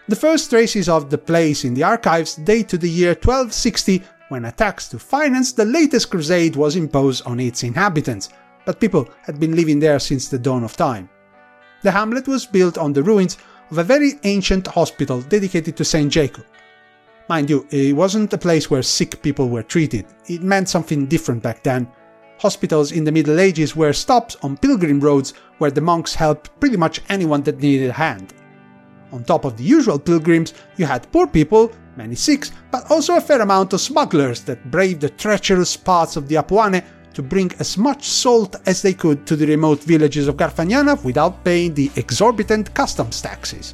The 0.07 0.15
first 0.15 0.51
traces 0.51 0.87
of 0.87 1.09
the 1.09 1.17
place 1.17 1.65
in 1.65 1.73
the 1.73 1.83
archives 1.83 2.35
date 2.35 2.69
to 2.69 2.77
the 2.77 2.89
year 2.89 3.09
1260 3.15 4.03
when 4.29 4.45
a 4.45 4.51
tax 4.51 4.87
to 4.89 4.99
finance 4.99 5.53
the 5.53 5.65
latest 5.65 6.09
crusade 6.11 6.55
was 6.55 6.75
imposed 6.75 7.25
on 7.25 7.39
its 7.39 7.63
inhabitants, 7.63 8.29
but 8.65 8.79
people 8.79 9.09
had 9.23 9.39
been 9.39 9.55
living 9.55 9.79
there 9.79 9.99
since 9.99 10.27
the 10.27 10.37
dawn 10.37 10.63
of 10.63 10.77
time. 10.77 11.09
The 11.81 11.91
hamlet 11.91 12.27
was 12.27 12.45
built 12.45 12.77
on 12.77 12.93
the 12.93 13.03
ruins 13.03 13.37
of 13.71 13.77
a 13.77 13.83
very 13.83 14.13
ancient 14.23 14.67
hospital 14.67 15.21
dedicated 15.21 15.75
to 15.77 15.85
St. 15.85 16.11
Jacob. 16.11 16.45
Mind 17.29 17.49
you, 17.49 17.67
it 17.71 17.95
wasn't 17.95 18.33
a 18.33 18.37
place 18.37 18.69
where 18.69 18.81
sick 18.81 19.21
people 19.21 19.49
were 19.49 19.63
treated, 19.63 20.05
it 20.27 20.41
meant 20.41 20.69
something 20.69 21.07
different 21.07 21.43
back 21.43 21.63
then. 21.63 21.91
Hospitals 22.39 22.91
in 22.91 23.03
the 23.03 23.11
Middle 23.11 23.39
Ages 23.39 23.75
were 23.75 23.93
stops 23.93 24.37
on 24.43 24.57
pilgrim 24.57 24.99
roads 24.99 25.33
where 25.57 25.71
the 25.71 25.81
monks 25.81 26.13
helped 26.13 26.57
pretty 26.59 26.77
much 26.77 27.01
anyone 27.09 27.41
that 27.43 27.59
needed 27.59 27.89
a 27.89 27.93
hand. 27.93 28.33
On 29.11 29.23
top 29.23 29.45
of 29.45 29.57
the 29.57 29.63
usual 29.63 29.97
pilgrims, 29.99 30.53
you 30.77 30.85
had 30.85 31.11
poor 31.11 31.27
people, 31.27 31.71
many 31.95 32.15
Sikhs, 32.15 32.51
but 32.71 32.89
also 32.91 33.17
a 33.17 33.21
fair 33.21 33.41
amount 33.41 33.73
of 33.73 33.81
smugglers 33.81 34.41
that 34.41 34.69
braved 34.69 35.01
the 35.01 35.09
treacherous 35.09 35.75
paths 35.75 36.15
of 36.15 36.27
the 36.27 36.35
Apuane 36.35 36.83
to 37.17 37.23
bring 37.23 37.51
as 37.57 37.79
much 37.79 38.07
salt 38.07 38.55
as 38.67 38.83
they 38.83 38.93
could 38.93 39.25
to 39.25 39.35
the 39.35 39.47
remote 39.47 39.81
villages 39.81 40.27
of 40.27 40.37
Garfagnana 40.37 41.03
without 41.03 41.43
paying 41.43 41.73
the 41.73 41.89
exorbitant 41.95 42.71
customs 42.75 43.19
taxes. 43.19 43.73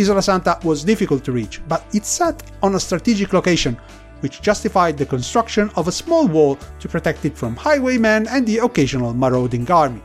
Isola 0.00 0.22
Santa 0.22 0.58
was 0.64 0.82
difficult 0.82 1.22
to 1.24 1.32
reach, 1.32 1.60
but 1.68 1.84
it 1.92 2.06
sat 2.06 2.42
on 2.62 2.74
a 2.74 2.80
strategic 2.80 3.34
location, 3.34 3.76
which 4.20 4.40
justified 4.40 4.96
the 4.96 5.04
construction 5.04 5.70
of 5.76 5.88
a 5.88 5.92
small 5.92 6.26
wall 6.26 6.56
to 6.80 6.88
protect 6.88 7.26
it 7.26 7.36
from 7.36 7.54
highwaymen 7.54 8.26
and 8.28 8.46
the 8.46 8.56
occasional 8.56 9.12
marauding 9.12 9.70
army. 9.70 10.00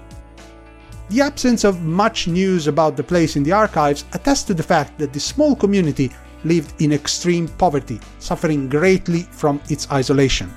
The 1.11 1.21
absence 1.21 1.63
of 1.63 1.81
much 1.81 2.27
news 2.27 2.67
about 2.67 2.97
the 2.97 3.09
place 3.11 3.37
in 3.37 3.43
the 3.43 3.53
archives 3.53 4.03
attests 4.11 4.43
to 4.47 4.53
the 4.53 4.69
fact 4.73 4.99
that 4.99 5.13
the 5.13 5.19
small 5.21 5.55
community 5.55 6.11
lived 6.43 6.73
in 6.81 6.91
extreme 6.91 7.47
poverty, 7.47 8.01
suffering 8.19 8.67
greatly 8.67 9.21
from 9.31 9.61
its 9.69 9.89
isolation. 9.93 10.51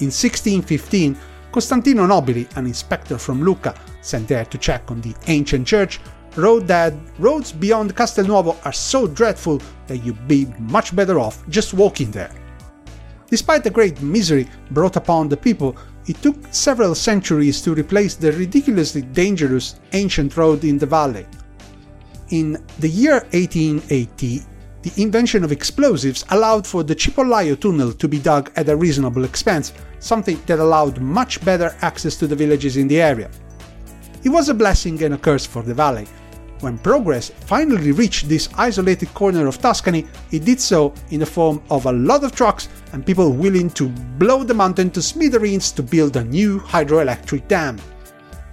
In 0.00 0.12
1615, 0.12 1.18
Costantino 1.50 2.06
Nobili, 2.06 2.46
an 2.56 2.66
inspector 2.66 3.18
from 3.18 3.42
Lucca 3.42 3.74
sent 4.00 4.28
there 4.28 4.44
to 4.44 4.56
check 4.56 4.90
on 4.90 5.00
the 5.00 5.14
ancient 5.26 5.66
church, 5.66 5.98
wrote 6.36 6.68
that 6.68 6.94
roads 7.18 7.50
beyond 7.50 7.96
Castelnuovo 7.96 8.56
are 8.64 8.72
so 8.72 9.08
dreadful 9.08 9.60
that 9.88 9.98
you'd 9.98 10.28
be 10.28 10.46
much 10.60 10.94
better 10.94 11.18
off 11.18 11.42
just 11.48 11.74
walking 11.74 12.12
there. 12.12 12.30
Despite 13.26 13.64
the 13.64 13.70
great 13.70 14.00
misery 14.00 14.48
brought 14.70 14.94
upon 14.94 15.28
the 15.28 15.36
people, 15.36 15.76
it 16.06 16.22
took 16.22 16.36
several 16.52 16.94
centuries 16.94 17.60
to 17.62 17.74
replace 17.74 18.14
the 18.14 18.32
ridiculously 18.32 19.02
dangerous 19.02 19.80
ancient 19.92 20.36
road 20.36 20.64
in 20.64 20.78
the 20.78 20.86
valley. 20.86 21.26
In 22.30 22.64
the 22.78 22.88
year 22.88 23.26
1880, 23.32 24.42
the 24.88 25.02
invention 25.02 25.44
of 25.44 25.52
explosives 25.52 26.24
allowed 26.30 26.66
for 26.66 26.82
the 26.82 26.94
Cipollaio 26.94 27.58
tunnel 27.58 27.92
to 27.92 28.08
be 28.08 28.18
dug 28.18 28.50
at 28.56 28.68
a 28.68 28.76
reasonable 28.76 29.24
expense, 29.24 29.72
something 29.98 30.40
that 30.46 30.58
allowed 30.58 31.00
much 31.00 31.44
better 31.44 31.76
access 31.82 32.16
to 32.16 32.26
the 32.26 32.36
villages 32.36 32.76
in 32.76 32.88
the 32.88 33.00
area. 33.00 33.30
It 34.24 34.30
was 34.30 34.48
a 34.48 34.54
blessing 34.54 35.02
and 35.02 35.14
a 35.14 35.18
curse 35.18 35.46
for 35.46 35.62
the 35.62 35.74
valley. 35.74 36.06
When 36.60 36.78
progress 36.78 37.30
finally 37.30 37.92
reached 37.92 38.28
this 38.28 38.48
isolated 38.56 39.12
corner 39.14 39.46
of 39.46 39.58
Tuscany, 39.58 40.06
it 40.32 40.44
did 40.44 40.60
so 40.60 40.92
in 41.10 41.20
the 41.20 41.26
form 41.26 41.62
of 41.70 41.86
a 41.86 41.92
lot 41.92 42.24
of 42.24 42.34
trucks 42.34 42.68
and 42.92 43.06
people 43.06 43.32
willing 43.32 43.70
to 43.70 43.88
blow 44.18 44.42
the 44.42 44.54
mountain 44.54 44.90
to 44.92 45.02
smithereens 45.02 45.70
to 45.72 45.82
build 45.82 46.16
a 46.16 46.24
new 46.24 46.60
hydroelectric 46.60 47.46
dam. 47.46 47.78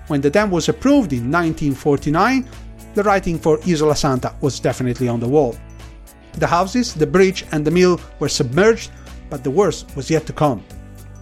When 0.08 0.22
the 0.22 0.30
dam 0.30 0.52
was 0.52 0.70
approved 0.70 1.14
in 1.14 1.32
1949, 1.32 2.48
the 2.94 3.04
writing 3.04 3.40
for 3.40 3.60
Isola 3.68 3.96
Santa 3.96 4.36
was 4.42 4.60
definitely 4.60 5.08
on 5.08 5.20
the 5.20 5.28
wall. 5.28 5.56
The 6.38 6.48
houses, 6.48 6.94
the 6.94 7.08
bridge, 7.08 7.46
and 7.52 7.66
the 7.66 7.72
mill 7.72 8.00
were 8.20 8.30
submerged, 8.30 8.92
but 9.30 9.44
the 9.44 9.52
worst 9.52 9.96
was 9.96 10.10
yet 10.10 10.26
to 10.28 10.34
come. 10.34 10.64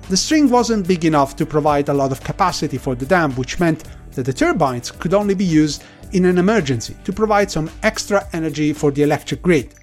The 0.09 0.17
string 0.17 0.49
wasn't 0.49 0.87
big 0.87 1.05
enough 1.05 1.35
to 1.37 1.45
provide 1.45 1.89
a 1.89 1.93
lot 1.93 2.11
of 2.11 2.23
capacity 2.23 2.77
for 2.77 2.95
the 2.95 3.05
dam, 3.05 3.31
which 3.33 3.59
meant 3.59 3.83
that 4.11 4.25
the 4.25 4.33
turbines 4.33 4.91
could 4.91 5.13
only 5.13 5.33
be 5.33 5.45
used 5.45 5.83
in 6.11 6.25
an 6.25 6.37
emergency 6.37 6.95
to 7.03 7.13
provide 7.13 7.49
some 7.49 7.69
extra 7.83 8.27
energy 8.33 8.73
for 8.73 8.91
the 8.91 9.03
electric 9.03 9.41
grid. 9.41 9.73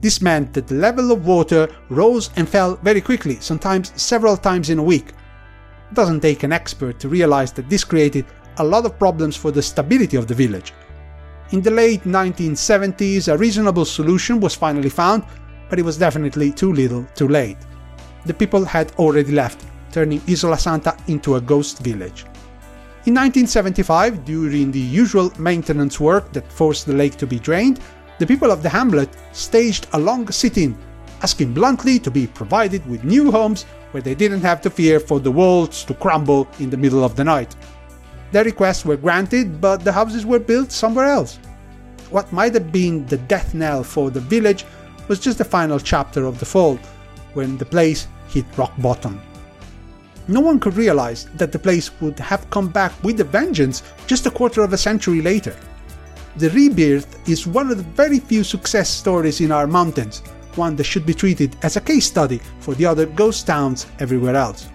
This 0.00 0.20
meant 0.20 0.52
that 0.54 0.66
the 0.66 0.74
level 0.74 1.12
of 1.12 1.26
water 1.26 1.68
rose 1.88 2.30
and 2.36 2.48
fell 2.48 2.74
very 2.76 3.00
quickly, 3.00 3.38
sometimes 3.40 3.92
several 3.94 4.36
times 4.36 4.68
in 4.68 4.78
a 4.78 4.82
week. 4.82 5.10
It 5.90 5.94
doesn't 5.94 6.20
take 6.20 6.42
an 6.42 6.52
expert 6.52 6.98
to 7.00 7.08
realize 7.08 7.52
that 7.52 7.70
this 7.70 7.84
created 7.84 8.26
a 8.56 8.64
lot 8.64 8.84
of 8.84 8.98
problems 8.98 9.36
for 9.36 9.50
the 9.50 9.62
stability 9.62 10.16
of 10.16 10.26
the 10.26 10.34
village. 10.34 10.72
In 11.52 11.60
the 11.60 11.70
late 11.70 12.04
1970s, 12.04 13.30
a 13.30 13.36
reasonable 13.36 13.84
solution 13.84 14.40
was 14.40 14.54
finally 14.54 14.88
found, 14.88 15.22
but 15.68 15.78
it 15.78 15.84
was 15.84 15.98
definitely 15.98 16.50
too 16.50 16.72
little 16.72 17.04
too 17.14 17.28
late. 17.28 17.58
The 18.24 18.32
people 18.32 18.64
had 18.64 18.92
already 18.92 19.32
left, 19.32 19.62
turning 19.92 20.22
Isola 20.26 20.56
Santa 20.56 20.96
into 21.08 21.36
a 21.36 21.42
ghost 21.42 21.80
village. 21.80 22.24
In 23.04 23.12
1975, 23.12 24.24
during 24.24 24.72
the 24.72 24.80
usual 24.80 25.30
maintenance 25.38 26.00
work 26.00 26.32
that 26.32 26.50
forced 26.50 26.86
the 26.86 26.94
lake 26.94 27.18
to 27.18 27.26
be 27.26 27.38
drained, 27.38 27.80
the 28.18 28.26
people 28.26 28.50
of 28.50 28.62
the 28.62 28.70
hamlet 28.70 29.10
staged 29.32 29.88
a 29.92 29.98
long 29.98 30.26
sit-in, 30.30 30.74
asking 31.22 31.52
bluntly 31.52 31.98
to 31.98 32.10
be 32.10 32.26
provided 32.28 32.86
with 32.88 33.04
new 33.04 33.30
homes 33.30 33.64
where 33.90 34.02
they 34.02 34.14
didn't 34.14 34.40
have 34.40 34.62
to 34.62 34.70
fear 34.70 34.98
for 34.98 35.20
the 35.20 35.30
walls 35.30 35.84
to 35.84 35.92
crumble 35.92 36.48
in 36.60 36.70
the 36.70 36.78
middle 36.78 37.04
of 37.04 37.14
the 37.14 37.24
night. 37.24 37.54
Their 38.32 38.44
requests 38.44 38.84
were 38.84 38.96
granted, 38.96 39.60
but 39.60 39.84
the 39.84 39.92
houses 39.92 40.24
were 40.24 40.38
built 40.38 40.72
somewhere 40.72 41.06
else. 41.06 41.38
What 42.10 42.32
might 42.32 42.54
have 42.54 42.72
been 42.72 43.06
the 43.06 43.18
death 43.18 43.54
knell 43.54 43.84
for 43.84 44.10
the 44.10 44.20
village 44.20 44.64
was 45.08 45.20
just 45.20 45.38
the 45.38 45.44
final 45.44 45.78
chapter 45.78 46.24
of 46.24 46.38
the 46.38 46.46
fall, 46.46 46.78
when 47.34 47.58
the 47.58 47.64
place 47.64 48.08
hit 48.28 48.46
rock 48.56 48.72
bottom. 48.78 49.20
No 50.28 50.40
one 50.40 50.60
could 50.60 50.76
realize 50.76 51.26
that 51.34 51.52
the 51.52 51.58
place 51.58 51.90
would 52.00 52.18
have 52.18 52.48
come 52.50 52.68
back 52.68 52.92
with 53.02 53.20
a 53.20 53.24
vengeance 53.24 53.82
just 54.06 54.26
a 54.26 54.30
quarter 54.30 54.62
of 54.62 54.72
a 54.72 54.78
century 54.78 55.20
later. 55.20 55.54
The 56.36 56.50
rebirth 56.50 57.28
is 57.28 57.46
one 57.46 57.70
of 57.70 57.76
the 57.76 57.82
very 57.82 58.18
few 58.18 58.44
success 58.44 58.88
stories 58.88 59.42
in 59.42 59.52
our 59.52 59.66
mountains, 59.66 60.20
one 60.54 60.76
that 60.76 60.84
should 60.84 61.04
be 61.04 61.12
treated 61.12 61.56
as 61.62 61.76
a 61.76 61.80
case 61.80 62.06
study 62.06 62.40
for 62.60 62.74
the 62.74 62.86
other 62.86 63.04
ghost 63.04 63.46
towns 63.46 63.86
everywhere 63.98 64.36
else. 64.36 64.68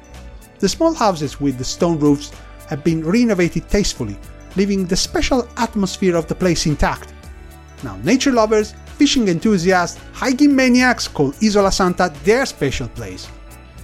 The 0.60 0.70
small 0.70 0.94
houses 0.94 1.40
with 1.40 1.58
the 1.58 1.64
stone 1.64 1.98
roofs 1.98 2.32
have 2.68 2.84
been 2.84 3.06
renovated 3.06 3.68
tastefully, 3.70 4.18
leaving 4.56 4.86
the 4.86 4.96
special 4.96 5.48
atmosphere 5.58 6.16
of 6.16 6.28
the 6.28 6.36
place 6.36 6.66
intact. 6.66 7.14
Now, 7.84 7.98
nature 8.04 8.32
lovers, 8.32 8.74
fishing 8.98 9.28
enthusiasts, 9.28 10.00
hiking 10.14 10.56
maniacs 10.56 11.08
call 11.08 11.34
Isola 11.42 11.72
Santa 11.72 12.14
their 12.24 12.46
special 12.46 12.88
place. 12.90 13.28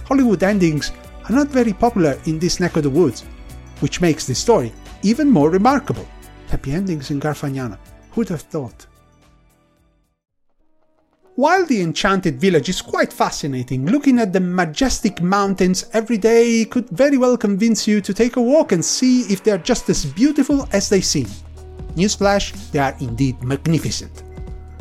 Hollywood 0.04 0.42
endings 0.42 0.92
are 1.28 1.34
not 1.34 1.48
very 1.48 1.72
popular 1.72 2.18
in 2.26 2.38
this 2.38 2.60
neck 2.60 2.76
of 2.76 2.82
the 2.82 2.90
woods, 2.90 3.22
which 3.80 4.00
makes 4.00 4.26
this 4.26 4.38
story 4.38 4.72
even 5.02 5.30
more 5.30 5.50
remarkable. 5.50 6.06
Happy 6.48 6.72
endings 6.72 7.10
in 7.10 7.20
Garfagnana. 7.20 7.78
Who'd 8.12 8.28
have 8.28 8.42
thought? 8.42 8.86
While 11.36 11.66
the 11.66 11.82
enchanted 11.82 12.40
village 12.40 12.68
is 12.68 12.80
quite 12.80 13.12
fascinating, 13.12 13.86
looking 13.86 14.20
at 14.20 14.32
the 14.32 14.38
majestic 14.38 15.20
mountains 15.20 15.84
every 15.92 16.16
day 16.16 16.64
could 16.64 16.88
very 16.90 17.18
well 17.18 17.36
convince 17.36 17.88
you 17.88 18.00
to 18.02 18.14
take 18.14 18.36
a 18.36 18.40
walk 18.40 18.70
and 18.70 18.84
see 18.84 19.22
if 19.22 19.42
they 19.42 19.50
are 19.50 19.58
just 19.58 19.90
as 19.90 20.06
beautiful 20.06 20.68
as 20.70 20.88
they 20.88 21.00
seem. 21.00 21.26
Newsflash, 21.96 22.70
they 22.70 22.78
are 22.78 22.94
indeed 23.00 23.42
magnificent. 23.42 24.22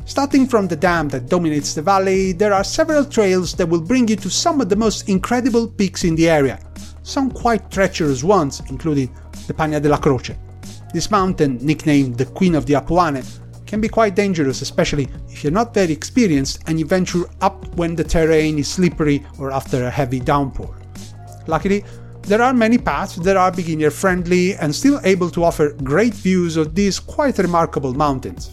Starting 0.06 0.46
from 0.46 0.68
the 0.68 0.76
dam 0.76 1.10
that 1.10 1.28
dominates 1.28 1.74
the 1.74 1.82
valley, 1.82 2.34
there 2.34 2.54
are 2.54 2.64
several 2.64 3.04
trails 3.04 3.56
that 3.56 3.68
will 3.68 3.82
bring 3.82 4.08
you 4.08 4.16
to 4.18 4.30
some 4.30 4.62
of 4.62 4.70
the 4.70 4.76
most 4.76 5.10
incredible 5.10 5.68
peaks 5.68 6.04
in 6.04 6.14
the 6.14 6.30
area, 6.30 6.60
some 7.02 7.32
quite 7.32 7.72
treacherous 7.72 8.24
ones, 8.24 8.62
including 8.70 9.12
the 9.48 9.56
Pania 9.56 9.82
della 9.82 9.98
Croce. 9.98 10.38
This 10.94 11.10
mountain, 11.10 11.58
nicknamed 11.66 12.16
the 12.16 12.28
Queen 12.28 12.54
of 12.54 12.68
the 12.68 12.74
Apuane, 12.76 13.26
can 13.74 13.82
be 13.82 13.90
quite 13.90 14.14
dangerous, 14.14 14.62
especially 14.62 15.08
if 15.30 15.44
you're 15.44 15.52
not 15.52 15.74
very 15.74 15.92
experienced 15.92 16.62
and 16.68 16.78
you 16.78 16.86
venture 16.86 17.26
up 17.42 17.66
when 17.74 17.96
the 17.96 18.04
terrain 18.04 18.60
is 18.60 18.68
slippery 18.68 19.26
or 19.40 19.52
after 19.52 19.86
a 19.86 19.90
heavy 19.90 20.20
downpour. 20.20 20.78
Luckily, 21.48 21.84
there 22.22 22.40
are 22.40 22.54
many 22.54 22.78
paths 22.78 23.16
that 23.16 23.36
are 23.36 23.52
beginner 23.52 23.90
friendly 23.90 24.54
and 24.58 24.76
still 24.76 25.02
able 25.04 25.28
to 25.32 25.44
offer 25.44 25.74
great 25.84 26.14
views 26.14 26.56
of 26.56 26.76
these 26.76 27.00
quite 27.00 27.40
remarkable 27.40 27.96
mountains. 27.96 28.52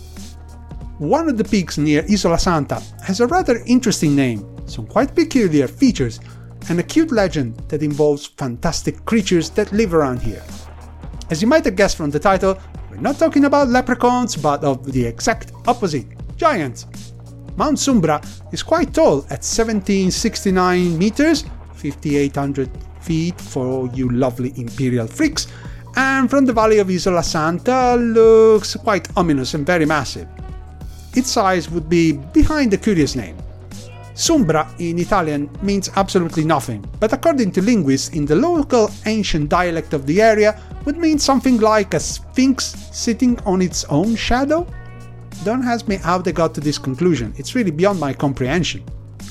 One 0.97 1.29
of 1.29 1.37
the 1.37 1.45
peaks 1.45 1.77
near 1.77 2.03
Isola 2.11 2.39
Santa 2.39 2.83
has 3.05 3.21
a 3.21 3.27
rather 3.27 3.63
interesting 3.67 4.17
name, 4.17 4.41
some 4.67 4.87
quite 4.87 5.15
peculiar 5.15 5.69
features, 5.69 6.19
and 6.71 6.81
a 6.81 6.83
cute 6.83 7.13
legend 7.13 7.59
that 7.69 7.83
involves 7.83 8.25
fantastic 8.25 9.05
creatures 9.05 9.51
that 9.51 9.71
live 9.71 9.93
around 9.93 10.23
here. 10.23 10.43
As 11.29 11.43
you 11.43 11.47
might 11.47 11.65
have 11.67 11.77
guessed 11.77 11.97
from 11.97 12.11
the 12.11 12.19
title, 12.19 12.59
we're 12.91 12.97
not 13.01 13.19
talking 13.19 13.45
about 13.45 13.69
leprechauns, 13.69 14.37
but 14.37 14.65
of 14.65 14.93
the 14.93 15.07
exact 15.07 15.53
opposite 15.67 16.07
giants. 16.37 16.87
Mount 17.57 17.79
Sumbra 17.79 18.25
is 18.53 18.63
quite 18.63 18.93
tall 18.93 19.19
at 19.31 19.45
1769 19.45 20.99
meters, 20.99 21.45
5800 21.75 22.71
feet 23.01 23.41
for 23.41 23.89
you 23.95 24.09
lovely 24.11 24.53
imperial 24.57 25.07
freaks, 25.07 25.47
and 25.97 26.29
from 26.29 26.45
the 26.45 26.53
valley 26.53 26.79
of 26.79 26.91
Isola 26.91 27.23
Santa 27.23 27.97
looks 27.97 28.77
quite 28.77 29.09
ominous 29.17 29.55
and 29.55 29.65
very 29.65 29.87
massive. 29.87 30.29
Its 31.15 31.31
size 31.31 31.71
would 31.71 31.89
be 31.89 32.13
behind 32.13 32.71
the 32.71 32.79
curious 32.79 33.15
name. 33.17 33.37
Sumbra 34.15 34.69
in 34.79 34.99
Italian 34.99 35.49
means 35.63 35.89
absolutely 35.97 36.45
nothing, 36.45 36.85
but 37.01 37.13
according 37.13 37.53
to 37.53 37.63
linguists 37.63 38.11
in 38.11 38.27
the 38.27 38.37
local 38.37 38.91
ancient 39.07 39.49
dialect 39.49 39.95
of 39.95 40.07
the 40.07 40.21
area 40.21 40.61
would 40.85 40.97
mean 40.97 41.19
something 41.19 41.59
like 41.59 41.95
a 41.95 42.01
sphinx 42.01 42.65
sitting 42.93 43.39
on 43.41 43.63
its 43.63 43.85
own 43.85 44.15
shadow? 44.17 44.67
Don't 45.45 45.65
ask 45.65 45.89
me 45.89 45.97
how 45.97 46.19
they 46.19 46.33
got 46.33 46.55
to 46.55 46.61
this 46.61 46.79
conclusion, 46.79 47.33
it's 47.37 47.55
really 47.55 47.71
beyond 47.71 47.99
my 47.99 48.13
comprehension. 48.13 48.85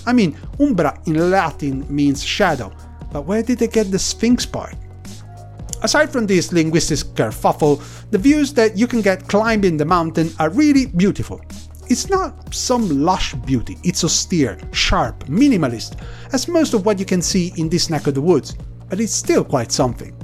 I 0.06 0.14
mean, 0.14 0.38
umbra 0.60 1.00
in 1.06 1.30
Latin 1.30 1.86
means 1.94 2.24
shadow, 2.24 2.74
but 3.12 3.26
where 3.26 3.44
did 3.44 3.60
they 3.60 3.68
get 3.68 3.92
the 3.92 4.00
sphinx 4.00 4.46
part? 4.46 4.76
Aside 5.82 6.12
from 6.12 6.28
this 6.28 6.52
linguistic 6.52 7.00
kerfuffle, 7.16 7.82
the 8.12 8.18
views 8.18 8.54
that 8.54 8.78
you 8.78 8.86
can 8.86 9.02
get 9.02 9.28
climbing 9.28 9.78
the 9.78 9.86
mountain 9.86 10.32
are 10.40 10.50
really 10.50 10.88
beautiful. 10.88 11.42
It's 11.90 12.10
not 12.10 12.54
some 12.54 13.04
lush 13.04 13.34
beauty, 13.34 13.78
it's 13.84 14.04
austere, 14.04 14.60
sharp, 14.72 15.26
minimalist, 15.26 16.00
as 16.34 16.48
most 16.48 16.74
of 16.74 16.86
what 16.86 17.00
you 17.00 17.06
can 17.06 17.22
see 17.22 17.54
in 17.58 17.70
this 17.70 17.90
neck 17.90 18.08
of 18.08 18.14
the 18.14 18.22
woods, 18.22 18.56
but 18.90 19.00
it's 19.00 19.14
still 19.14 19.44
quite 19.44 19.72
something. 19.72 20.16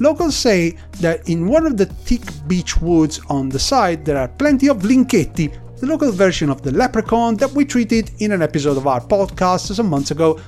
Locals 0.00 0.34
say 0.34 0.76
that 1.00 1.28
in 1.28 1.46
one 1.46 1.66
of 1.66 1.76
the 1.76 1.86
thick 1.86 2.22
beech 2.48 2.80
woods 2.80 3.20
on 3.28 3.48
the 3.48 3.58
side 3.58 4.04
there 4.04 4.16
are 4.16 4.28
plenty 4.28 4.68
of 4.68 4.78
linchetti, 4.78 5.52
the 5.78 5.86
local 5.86 6.10
version 6.10 6.50
of 6.50 6.62
the 6.62 6.72
leprechaun 6.72 7.36
that 7.36 7.52
we 7.52 7.64
treated 7.64 8.10
in 8.18 8.32
an 8.32 8.42
episode 8.42 8.76
of 8.76 8.86
our 8.86 9.00
podcast 9.00 9.72
some 9.74 9.88
months 9.88 10.10
ago, 10.10 10.40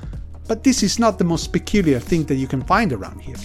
but 0.48 0.64
this 0.64 0.82
is 0.82 0.98
not 0.98 1.18
the 1.18 1.24
most 1.24 1.52
peculiar 1.52 2.00
thing 2.00 2.24
that 2.24 2.36
you 2.36 2.48
can 2.48 2.62
find 2.62 2.92
around 2.92 3.20
here 3.20 3.36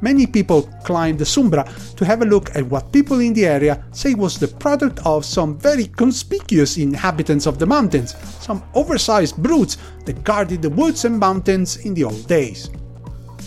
many 0.00 0.26
people 0.26 0.62
climbed 0.84 1.18
the 1.18 1.24
Sumbra 1.24 1.64
to 1.96 2.04
have 2.04 2.22
a 2.22 2.24
look 2.24 2.54
at 2.54 2.64
what 2.66 2.92
people 2.92 3.20
in 3.20 3.32
the 3.32 3.46
area 3.46 3.84
say 3.92 4.14
was 4.14 4.38
the 4.38 4.48
product 4.48 5.00
of 5.04 5.24
some 5.24 5.58
very 5.58 5.86
conspicuous 5.86 6.76
inhabitants 6.76 7.46
of 7.46 7.58
the 7.58 7.66
mountains, 7.66 8.14
some 8.40 8.62
oversized 8.74 9.36
brutes 9.42 9.78
that 10.04 10.22
guarded 10.24 10.62
the 10.62 10.70
woods 10.70 11.04
and 11.04 11.18
mountains 11.18 11.78
in 11.78 11.94
the 11.94 12.04
old 12.04 12.26
days. 12.28 12.70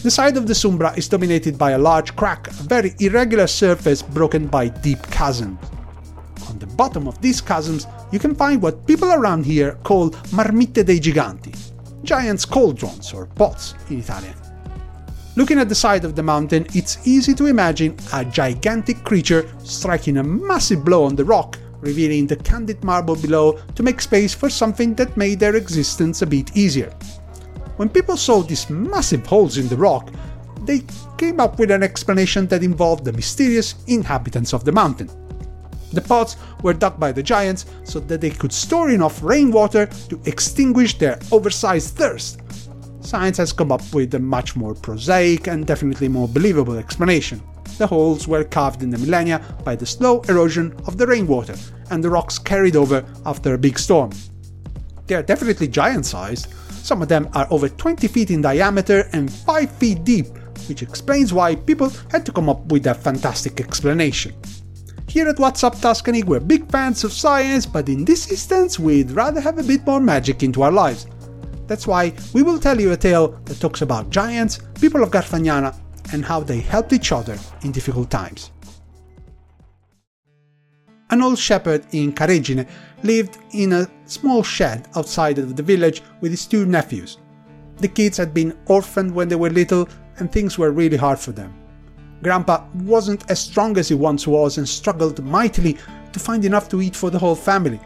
The 0.01 0.09
side 0.09 0.37
of 0.37 0.47
the 0.47 0.53
Sumbra 0.53 0.97
is 0.97 1.09
dominated 1.09 1.57
by 1.57 1.71
a 1.71 1.77
large 1.77 2.15
crack, 2.15 2.47
a 2.47 2.53
very 2.63 2.95
irregular 3.01 3.47
surface 3.47 4.01
broken 4.01 4.47
by 4.47 4.69
deep 4.69 4.99
chasms. 5.11 5.59
On 6.47 6.57
the 6.57 6.67
bottom 6.67 7.05
of 7.05 7.19
these 7.21 7.41
chasms, 7.41 7.85
you 8.09 8.17
can 8.17 8.33
find 8.33 8.61
what 8.61 8.87
people 8.87 9.11
around 9.11 9.45
here 9.45 9.77
call 9.83 10.11
marmitte 10.31 10.85
dei 10.85 10.99
giganti, 10.99 11.53
giants' 12.03 12.45
cauldrons 12.45 13.11
or 13.11 13.25
pots 13.25 13.75
in 13.89 13.99
Italian. 13.99 14.35
Looking 15.35 15.59
at 15.59 15.67
the 15.67 15.75
side 15.75 16.05
of 16.05 16.15
the 16.15 16.23
mountain, 16.23 16.65
it's 16.73 17.05
easy 17.05 17.33
to 17.33 17.47
imagine 17.47 17.97
a 18.13 18.23
gigantic 18.23 19.03
creature 19.03 19.51
striking 19.65 20.15
a 20.15 20.23
massive 20.23 20.85
blow 20.85 21.03
on 21.03 21.17
the 21.17 21.25
rock, 21.25 21.57
revealing 21.81 22.25
the 22.25 22.37
candid 22.37 22.81
marble 22.85 23.17
below 23.17 23.59
to 23.75 23.83
make 23.83 23.99
space 23.99 24.33
for 24.33 24.49
something 24.49 24.95
that 24.95 25.17
made 25.17 25.41
their 25.41 25.57
existence 25.57 26.21
a 26.21 26.25
bit 26.25 26.55
easier. 26.55 26.93
When 27.79 27.87
people 27.87 28.17
saw 28.17 28.41
these 28.41 28.69
massive 28.69 29.25
holes 29.25 29.57
in 29.57 29.69
the 29.69 29.77
rock, 29.77 30.11
they 30.65 30.83
came 31.17 31.39
up 31.39 31.59
with 31.59 31.71
an 31.71 31.81
explanation 31.81 32.45
that 32.47 32.61
involved 32.61 33.05
the 33.05 33.13
mysterious 33.13 33.75
inhabitants 33.87 34.51
of 34.51 34.65
the 34.65 34.73
mountain. 34.73 35.09
The 35.93 36.01
pots 36.01 36.35
were 36.61 36.73
dug 36.73 36.99
by 36.99 37.13
the 37.13 37.23
giants 37.23 37.67
so 37.85 38.01
that 38.01 38.19
they 38.19 38.31
could 38.31 38.51
store 38.51 38.89
enough 38.89 39.23
rainwater 39.23 39.85
to 40.09 40.19
extinguish 40.25 40.97
their 40.97 41.19
oversized 41.31 41.95
thirst, 41.95 42.41
science 42.99 43.37
has 43.37 43.53
come 43.53 43.71
up 43.71 43.93
with 43.93 44.13
a 44.13 44.19
much 44.19 44.57
more 44.57 44.75
prosaic 44.75 45.47
and 45.47 45.65
definitely 45.65 46.09
more 46.09 46.27
believable 46.27 46.77
explanation. 46.77 47.41
The 47.77 47.87
holes 47.87 48.27
were 48.27 48.43
carved 48.43 48.83
in 48.83 48.89
the 48.89 48.97
millennia 48.97 49.41
by 49.63 49.77
the 49.77 49.85
slow 49.85 50.19
erosion 50.23 50.75
of 50.85 50.97
the 50.97 51.07
rainwater, 51.07 51.55
and 51.91 52.03
the 52.03 52.09
rocks 52.09 52.37
carried 52.37 52.75
over 52.75 53.05
after 53.25 53.53
a 53.53 53.57
big 53.57 53.79
storm. 53.79 54.11
They 55.07 55.15
are 55.15 55.23
definitely 55.23 55.69
giant 55.69 56.05
sized, 56.05 56.53
some 56.83 57.01
of 57.01 57.07
them 57.07 57.29
are 57.33 57.47
over 57.51 57.69
20 57.69 58.07
feet 58.07 58.31
in 58.31 58.41
diameter 58.41 59.09
and 59.13 59.31
5 59.31 59.71
feet 59.71 60.03
deep, 60.03 60.27
which 60.67 60.81
explains 60.81 61.33
why 61.33 61.55
people 61.55 61.91
had 62.11 62.25
to 62.25 62.31
come 62.31 62.49
up 62.49 62.65
with 62.67 62.83
that 62.83 63.03
fantastic 63.03 63.59
explanation. 63.59 64.33
Here 65.07 65.27
at 65.27 65.39
What's 65.39 65.63
Up 65.63 65.79
Tuscany, 65.79 66.23
we're 66.23 66.39
big 66.39 66.69
fans 66.69 67.03
of 67.03 67.11
science, 67.11 67.65
but 67.65 67.89
in 67.89 68.05
this 68.05 68.29
instance, 68.29 68.77
we'd 68.77 69.11
rather 69.11 69.41
have 69.41 69.57
a 69.57 69.63
bit 69.63 69.85
more 69.85 69.99
magic 69.99 70.43
into 70.43 70.61
our 70.61 70.71
lives. 70.71 71.07
That's 71.65 71.87
why 71.87 72.13
we 72.33 72.43
will 72.43 72.59
tell 72.59 72.79
you 72.79 72.91
a 72.91 72.97
tale 72.97 73.29
that 73.45 73.59
talks 73.59 73.81
about 73.81 74.11
giants, 74.11 74.59
people 74.79 75.01
of 75.01 75.09
Garfagnana, 75.09 75.75
and 76.13 76.23
how 76.23 76.41
they 76.41 76.59
helped 76.59 76.93
each 76.93 77.11
other 77.11 77.37
in 77.63 77.71
difficult 77.71 78.09
times. 78.11 78.51
An 81.11 81.23
old 81.23 81.39
shepherd 81.39 81.85
in 81.91 82.13
Careggine 82.13 82.67
lived 83.01 83.39
in 83.51 83.73
a 83.73 83.87
small 84.05 84.43
shed 84.43 84.87
outside 84.95 85.39
of 85.39 85.55
the 85.55 85.63
village 85.63 86.03
with 86.21 86.31
his 86.31 86.45
two 86.45 86.67
nephews. 86.67 87.17
The 87.77 87.87
kids 87.87 88.17
had 88.17 88.31
been 88.33 88.57
orphaned 88.67 89.15
when 89.15 89.27
they 89.27 89.35
were 89.35 89.49
little 89.49 89.89
and 90.17 90.31
things 90.31 90.59
were 90.59 90.71
really 90.71 90.97
hard 90.97 91.17
for 91.17 91.31
them. 91.31 91.53
Grandpa 92.21 92.65
wasn't 92.75 93.29
as 93.31 93.39
strong 93.39 93.77
as 93.77 93.87
he 93.87 93.95
once 93.95 94.27
was 94.27 94.57
and 94.57 94.69
struggled 94.69 95.23
mightily 95.23 95.77
to 96.11 96.19
find 96.19 96.45
enough 96.45 96.69
to 96.69 96.81
eat 96.81 96.95
for 96.95 97.09
the 97.09 97.17
whole 97.17 97.35
family. 97.35 97.79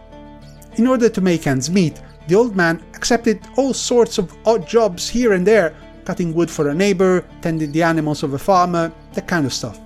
In 0.76 0.88
order 0.88 1.08
to 1.08 1.22
make 1.22 1.48
ends 1.48 1.70
meet, 1.70 2.02
the 2.28 2.36
old 2.36 2.56
man 2.56 2.84
accepted 2.96 3.40
all 3.58 3.74
sorts 3.74 4.18
of 4.18 4.36
odd 4.46 4.68
jobs 4.68 5.08
here 5.08 5.34
and 5.34 5.46
there, 5.46 5.76
cutting 6.04 6.34
wood 6.34 6.50
for 6.50 6.68
a 6.70 6.74
neighbor, 6.74 7.24
tending 7.42 7.72
the 7.72 7.84
animals 7.84 8.24
of 8.24 8.34
a 8.34 8.40
farmer, 8.40 8.92
that 9.14 9.28
kind 9.28 9.46
of 9.46 9.54
stuff. 9.54 9.80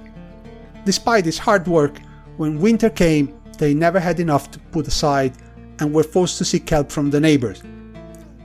Despite 0.86 1.26
his 1.26 1.38
hard 1.38 1.68
work, 1.68 2.00
when 2.38 2.60
winter 2.60 2.90
came, 2.90 3.34
they 3.58 3.74
never 3.74 4.00
had 4.00 4.20
enough 4.20 4.52
to 4.52 4.60
put 4.72 4.88
aside 4.88 5.34
and 5.80 5.94
were 5.94 6.04
forced 6.04 6.38
to 6.38 6.46
seek 6.46 6.70
help 6.70 6.92
from 6.92 7.10
the 7.10 7.20
neighbors. 7.20 7.64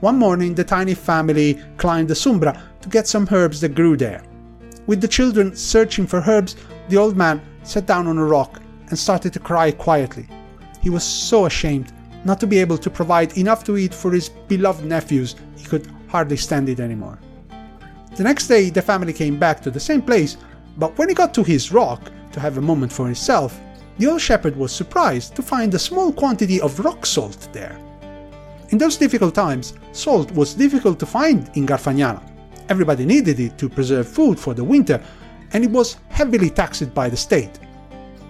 One 0.01 0.17
morning, 0.17 0.53
the 0.53 0.63
tiny 0.63 0.95
family 0.95 1.61
climbed 1.77 2.09
the 2.09 2.13
Sumbra 2.13 2.59
to 2.81 2.89
get 2.89 3.07
some 3.07 3.27
herbs 3.31 3.61
that 3.61 3.75
grew 3.75 3.95
there. 3.95 4.23
With 4.85 4.99
the 4.99 5.07
children 5.07 5.55
searching 5.55 6.05
for 6.05 6.21
herbs, 6.27 6.55
the 6.89 6.97
old 6.97 7.15
man 7.15 7.41
sat 7.63 7.85
down 7.85 8.07
on 8.07 8.17
a 8.17 8.25
rock 8.25 8.61
and 8.89 8.99
started 8.99 9.31
to 9.33 9.39
cry 9.39 9.71
quietly. 9.71 10.27
He 10.81 10.89
was 10.89 11.03
so 11.03 11.45
ashamed 11.45 11.93
not 12.25 12.39
to 12.39 12.47
be 12.47 12.59
able 12.59 12.77
to 12.77 12.89
provide 12.89 13.37
enough 13.37 13.63
to 13.65 13.77
eat 13.77 13.93
for 13.93 14.11
his 14.11 14.29
beloved 14.29 14.85
nephews, 14.85 15.35
he 15.55 15.65
could 15.65 15.89
hardly 16.07 16.37
stand 16.37 16.69
it 16.69 16.79
anymore. 16.79 17.19
The 18.15 18.23
next 18.23 18.47
day, 18.47 18.69
the 18.69 18.81
family 18.81 19.13
came 19.13 19.39
back 19.39 19.61
to 19.61 19.71
the 19.71 19.79
same 19.79 20.01
place, 20.01 20.37
but 20.77 20.97
when 20.97 21.09
he 21.09 21.15
got 21.15 21.33
to 21.35 21.43
his 21.43 21.71
rock 21.71 22.11
to 22.31 22.39
have 22.39 22.57
a 22.57 22.61
moment 22.61 22.91
for 22.91 23.05
himself, 23.05 23.59
the 23.97 24.07
old 24.07 24.21
shepherd 24.21 24.55
was 24.55 24.71
surprised 24.71 25.35
to 25.35 25.41
find 25.41 25.73
a 25.73 25.79
small 25.79 26.11
quantity 26.11 26.59
of 26.59 26.79
rock 26.79 27.05
salt 27.05 27.47
there. 27.53 27.77
In 28.69 28.77
those 28.77 28.97
difficult 28.97 29.35
times, 29.35 29.73
salt 29.91 30.31
was 30.31 30.55
difficult 30.55 30.99
to 30.99 31.05
find 31.05 31.49
in 31.55 31.67
Garfagnana. 31.67 32.21
Everybody 32.69 33.05
needed 33.05 33.39
it 33.39 33.57
to 33.59 33.69
preserve 33.69 34.07
food 34.07 34.39
for 34.39 34.53
the 34.53 34.63
winter, 34.63 34.99
and 35.51 35.63
it 35.63 35.69
was 35.69 35.97
heavily 36.09 36.49
taxed 36.49 36.93
by 36.93 37.09
the 37.09 37.17
state. 37.17 37.59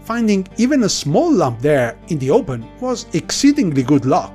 Finding 0.03 0.45
even 0.57 0.83
a 0.83 0.89
small 0.89 1.31
lump 1.31 1.61
there 1.61 1.97
in 2.09 2.19
the 2.19 2.29
open 2.29 2.67
was 2.81 3.05
exceedingly 3.13 3.83
good 3.83 4.05
luck. 4.05 4.33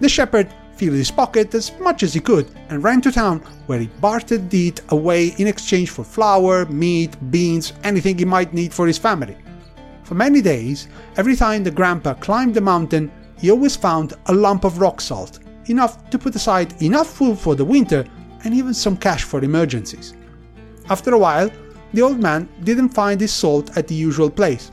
The 0.00 0.08
shepherd 0.08 0.48
filled 0.76 0.94
his 0.94 1.10
pocket 1.10 1.54
as 1.54 1.78
much 1.80 2.02
as 2.02 2.14
he 2.14 2.20
could 2.20 2.48
and 2.70 2.82
ran 2.82 3.02
to 3.02 3.12
town 3.12 3.40
where 3.66 3.80
he 3.80 3.88
bartered 4.00 4.54
it 4.54 4.80
away 4.90 5.34
in 5.36 5.46
exchange 5.46 5.90
for 5.90 6.04
flour, 6.04 6.64
meat, 6.66 7.16
beans, 7.30 7.74
anything 7.84 8.16
he 8.16 8.24
might 8.24 8.54
need 8.54 8.72
for 8.72 8.86
his 8.86 8.96
family. 8.96 9.36
For 10.08 10.14
many 10.14 10.40
days, 10.40 10.88
every 11.18 11.36
time 11.36 11.62
the 11.62 11.70
grandpa 11.70 12.14
climbed 12.14 12.54
the 12.54 12.62
mountain, 12.62 13.12
he 13.36 13.50
always 13.50 13.76
found 13.76 14.14
a 14.24 14.32
lump 14.32 14.64
of 14.64 14.80
rock 14.80 15.02
salt, 15.02 15.40
enough 15.66 16.08
to 16.08 16.18
put 16.18 16.34
aside 16.34 16.80
enough 16.80 17.08
food 17.08 17.38
for 17.38 17.54
the 17.54 17.66
winter 17.66 18.06
and 18.42 18.54
even 18.54 18.72
some 18.72 18.96
cash 18.96 19.24
for 19.24 19.44
emergencies. 19.44 20.14
After 20.88 21.12
a 21.12 21.18
while, 21.18 21.50
the 21.92 22.00
old 22.00 22.20
man 22.20 22.48
didn't 22.64 22.94
find 22.94 23.20
his 23.20 23.34
salt 23.34 23.76
at 23.76 23.86
the 23.86 23.94
usual 23.94 24.30
place, 24.30 24.72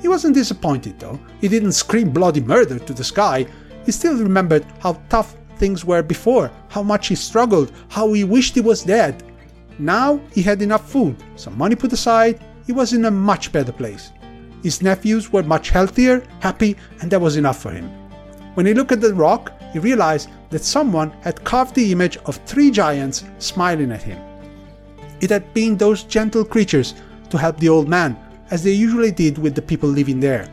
he 0.00 0.08
wasn't 0.08 0.34
disappointed 0.34 0.98
though. 0.98 1.20
He 1.40 1.46
didn't 1.46 1.78
scream 1.78 2.10
bloody 2.10 2.40
murder 2.40 2.80
to 2.80 2.92
the 2.92 3.04
sky. 3.04 3.46
He 3.86 3.92
still 3.92 4.16
remembered 4.16 4.66
how 4.80 5.00
tough 5.08 5.36
things 5.58 5.84
were 5.84 6.02
before, 6.02 6.50
how 6.70 6.82
much 6.82 7.06
he 7.06 7.14
struggled, 7.14 7.70
how 7.88 8.12
he 8.12 8.24
wished 8.24 8.56
he 8.56 8.60
was 8.60 8.82
dead. 8.82 9.22
Now 9.78 10.20
he 10.32 10.42
had 10.42 10.60
enough 10.60 10.90
food, 10.90 11.22
some 11.36 11.56
money 11.56 11.76
put 11.76 11.92
aside, 11.92 12.44
he 12.66 12.72
was 12.72 12.92
in 12.92 13.04
a 13.04 13.12
much 13.12 13.52
better 13.52 13.70
place. 13.70 14.10
His 14.62 14.82
nephews 14.82 15.32
were 15.32 15.42
much 15.42 15.70
healthier, 15.70 16.22
happy, 16.40 16.76
and 17.00 17.10
that 17.10 17.20
was 17.20 17.36
enough 17.36 17.60
for 17.60 17.70
him. 17.70 17.90
When 18.54 18.66
he 18.66 18.74
looked 18.74 18.92
at 18.92 19.00
the 19.00 19.14
rock, 19.14 19.52
he 19.72 19.78
realized 19.78 20.28
that 20.50 20.62
someone 20.62 21.10
had 21.22 21.42
carved 21.44 21.74
the 21.74 21.90
image 21.90 22.18
of 22.26 22.36
three 22.46 22.70
giants 22.70 23.24
smiling 23.38 23.90
at 23.90 24.02
him. 24.02 24.20
It 25.20 25.30
had 25.30 25.52
been 25.54 25.76
those 25.76 26.04
gentle 26.04 26.44
creatures 26.44 26.94
to 27.30 27.38
help 27.38 27.58
the 27.58 27.68
old 27.68 27.88
man 27.88 28.16
as 28.50 28.62
they 28.62 28.72
usually 28.72 29.10
did 29.10 29.38
with 29.38 29.54
the 29.54 29.62
people 29.62 29.88
living 29.88 30.20
there. 30.20 30.48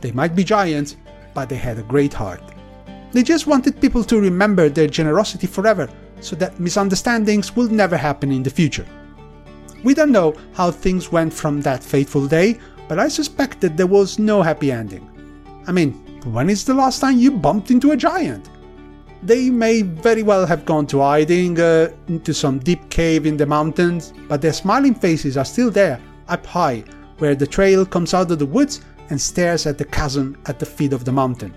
They 0.00 0.12
might 0.12 0.34
be 0.34 0.44
giants, 0.44 0.96
but 1.34 1.48
they 1.48 1.56
had 1.56 1.78
a 1.78 1.82
great 1.82 2.12
heart. 2.12 2.42
They 3.12 3.22
just 3.22 3.46
wanted 3.46 3.80
people 3.80 4.04
to 4.04 4.20
remember 4.20 4.68
their 4.68 4.88
generosity 4.88 5.46
forever 5.46 5.88
so 6.20 6.36
that 6.36 6.58
misunderstandings 6.58 7.54
will 7.54 7.68
never 7.68 7.96
happen 7.96 8.32
in 8.32 8.42
the 8.42 8.50
future. 8.50 8.86
We 9.84 9.94
don't 9.94 10.10
know 10.10 10.34
how 10.54 10.70
things 10.70 11.12
went 11.12 11.32
from 11.32 11.60
that 11.62 11.84
fateful 11.84 12.26
day, 12.26 12.58
but 12.88 12.98
I 12.98 13.08
suspect 13.08 13.60
that 13.60 13.76
there 13.76 13.86
was 13.86 14.18
no 14.18 14.42
happy 14.42 14.72
ending. 14.72 15.08
I 15.66 15.72
mean, 15.72 15.92
when 16.24 16.50
is 16.50 16.64
the 16.64 16.74
last 16.74 17.00
time 17.00 17.18
you 17.18 17.30
bumped 17.30 17.70
into 17.70 17.92
a 17.92 17.96
giant? 17.96 18.48
They 19.22 19.50
may 19.50 19.82
very 19.82 20.22
well 20.22 20.46
have 20.46 20.64
gone 20.64 20.86
to 20.88 21.00
hiding 21.00 21.60
uh, 21.60 21.90
into 22.06 22.32
some 22.32 22.58
deep 22.58 22.88
cave 22.88 23.26
in 23.26 23.36
the 23.36 23.46
mountains, 23.46 24.12
but 24.28 24.40
their 24.40 24.52
smiling 24.52 24.94
faces 24.94 25.36
are 25.36 25.44
still 25.44 25.70
there, 25.70 26.00
up 26.28 26.46
high, 26.46 26.84
where 27.18 27.34
the 27.34 27.46
trail 27.46 27.84
comes 27.84 28.14
out 28.14 28.30
of 28.30 28.38
the 28.38 28.46
woods 28.46 28.80
and 29.10 29.20
stares 29.20 29.66
at 29.66 29.76
the 29.76 29.84
chasm 29.84 30.36
at 30.46 30.58
the 30.58 30.66
feet 30.66 30.92
of 30.92 31.04
the 31.04 31.12
mountain. 31.12 31.54